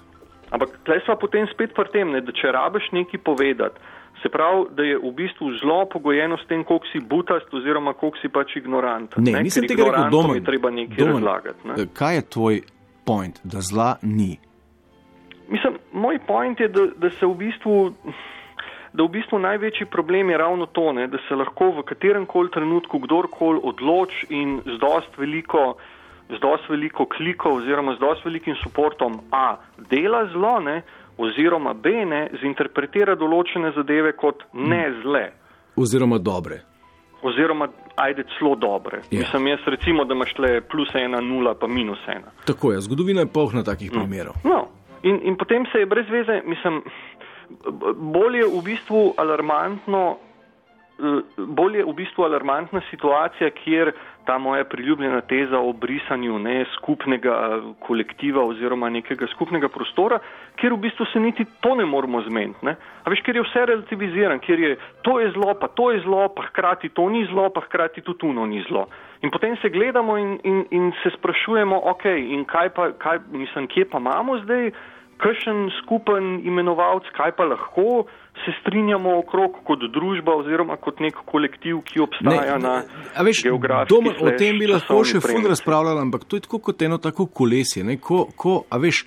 [0.50, 3.78] Ampak tle smo potem spet pri tem, ne, da če rabiš nekaj povedati,
[4.22, 8.18] se pravi, da je v bistvu zelo pogojeno s tem, koliko si butast oziroma koliko
[8.18, 9.24] si pač ignoranten.
[9.24, 11.68] Ne, nisem Ker tega rekel je treba nekaj razlagati.
[11.68, 11.86] Ne?
[11.94, 12.60] Kaj je tvoj
[13.04, 14.38] point, da zla ni?
[15.48, 17.94] Mislim, moj point je, da, da se v bistvu.
[18.94, 22.50] Da v bistvu največji problem je ravno to, ne, da se lahko v katerem koli
[22.54, 25.74] trenutku kdorkoli odloči in z dost veliko,
[26.30, 29.56] z dost veliko klikov oziroma z dost velikim suportom A
[29.90, 30.82] dela zlo, ne,
[31.18, 35.24] oziroma B ne, zinterpretira določene zadeve kot ne zle.
[35.76, 36.60] Oziroma dobre.
[37.24, 37.66] Oziroma,
[37.96, 39.00] ajde celo dobre.
[39.10, 39.24] Ja.
[39.24, 42.30] Mislim, jaz recimo, da imaš tle plus ena, nula, pa minus ena.
[42.44, 44.36] Tako je, zgodovina je polna takih primerov.
[44.44, 44.66] No,
[45.04, 46.82] in, in potem se je brez veze, mislim,
[47.60, 50.04] b- bolje v bistvu alarmantno
[51.36, 53.92] bolj je v bistvu alarmantna situacija, kjer
[54.24, 60.18] ta moja priljubljena teza o brisanju ne, skupnega eh, kolektiva oziroma nekega skupnega prostora,
[60.56, 62.66] kjer v bistvu se niti to ne moramo zmeniti.
[62.66, 62.76] Ne.
[63.04, 66.28] A veš, ker je vse relativiziran, kjer je to je zlo, pa to je zlo,
[66.28, 68.86] pa hkrati to ni zlo, pa hkrati tudi tuno ni zlo.
[69.22, 73.66] In potem se gledamo in, in, in se sprašujemo, ok, in kaj pa, kaj, mislim,
[73.66, 74.70] kje pa imamo zdaj,
[75.20, 78.04] kakšen skupen imenovalec, kaj pa lahko
[78.44, 84.14] se strinjamo okrog kot družba oziroma kot nek kolektiv, ki obstaja ne, na geografiji.
[84.20, 87.84] O tem bi lahko še fund razpravljali, ampak to je tako kot eno tako kolesje.
[87.86, 89.04] Ne, ko, ko, a veš,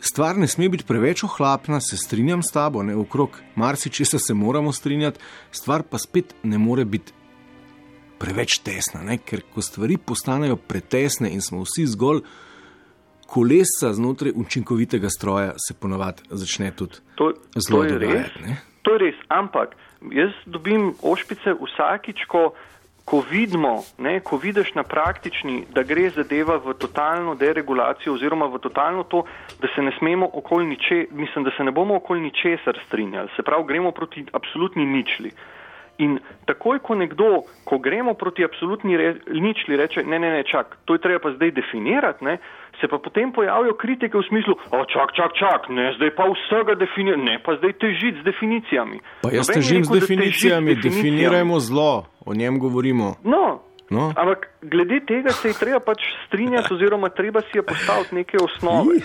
[0.00, 4.72] stvar ne sme biti preveč ohlapna, se strinjam s tabo, ne, okrog marsičesa se moramo
[4.72, 5.20] strinjati,
[5.52, 7.12] stvar pa spet ne more biti
[8.18, 12.24] preveč tesna, ne, ker ko stvari postanejo pretesne in smo vsi zgolj
[13.26, 17.32] kolesa znotraj učinkovitega stroja se ponovadi začne tudi to,
[17.68, 18.56] zelo dogajati.
[18.82, 19.74] To je res, ampak
[20.12, 22.52] jaz dobim ošpice vsakič, ko,
[23.04, 28.62] ko vidimo, ne, ko vidiš na praktični, da gre zadeva v totalno deregulacijo oziroma v
[28.62, 29.24] totalno to,
[29.60, 33.42] da se ne smemo okoli niče, mislim, da se ne bomo okoli ničesar strinjali, se
[33.42, 35.30] pravi, gremo proti absolutni ničli.
[35.98, 40.76] In takoj, ko nekdo, ko gremo proti absolutni re, ničli, reče, ne, ne, ne, čak,
[40.84, 42.36] to je treba pa zdaj definirati, ne,
[42.80, 46.76] se pa potem pojavijo kritike v smislu, o čak, čak, čak, ne, zdaj pa vsega
[46.76, 49.00] definirati, ne, pa zdaj težiti z definicijami.
[49.24, 53.16] Pa jaz težim z definicijami, definirajmo zlo, o njem govorimo.
[53.24, 53.62] No.
[53.90, 54.12] No.
[54.16, 58.98] Ampak glede tega se je treba pač strinjati, oziroma treba si je postaviti neke osnove.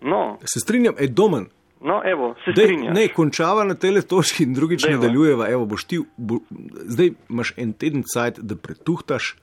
[0.00, 0.38] No.
[0.44, 1.46] Se strinjam, je domen.
[1.80, 2.94] No, evo, se strinjam.
[2.94, 5.48] Ne, končava na tele točki in drugič nadaljujeva.
[5.48, 6.42] Evo, boš ti, bo,
[6.84, 9.34] zdaj imaš en teden cajt, da pretuhtaš,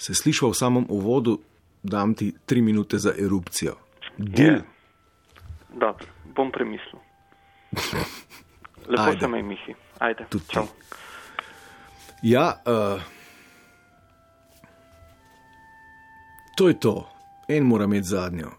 [0.00, 1.38] se slišal v samem uvodu,
[1.82, 3.76] dam ti tri minute za erupcijo.
[4.16, 4.62] Del.
[5.68, 6.06] Dobro,
[6.36, 7.00] bom premislil.
[8.90, 9.20] Lepo Ajde.
[9.20, 9.74] se me mihi.
[9.98, 10.24] Ajde.
[12.22, 13.02] Ja, uh,
[16.56, 17.08] to je to.
[17.48, 18.50] En mora imeti zadnjo.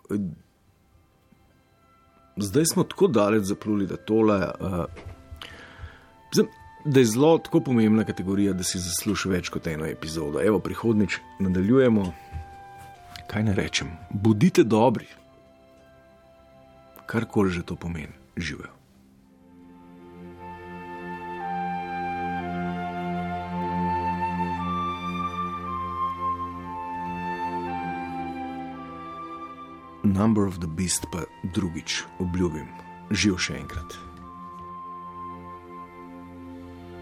[2.41, 4.41] Zdaj smo tako daleč zapluli, da tole.
[4.59, 4.85] Uh,
[6.81, 10.39] Da je zelo tako pomembna kategorija, da si zasluži več kot eno epizodo.
[10.41, 12.07] Evo, prihodnič nadaljujemo
[13.31, 15.07] kaj ne rečem, bodite dobri,
[17.05, 18.80] karkoli že to pomeni, živijo.
[30.04, 32.66] Number of the Beast pa drugič obljubim,
[33.14, 34.11] živ še enkrat.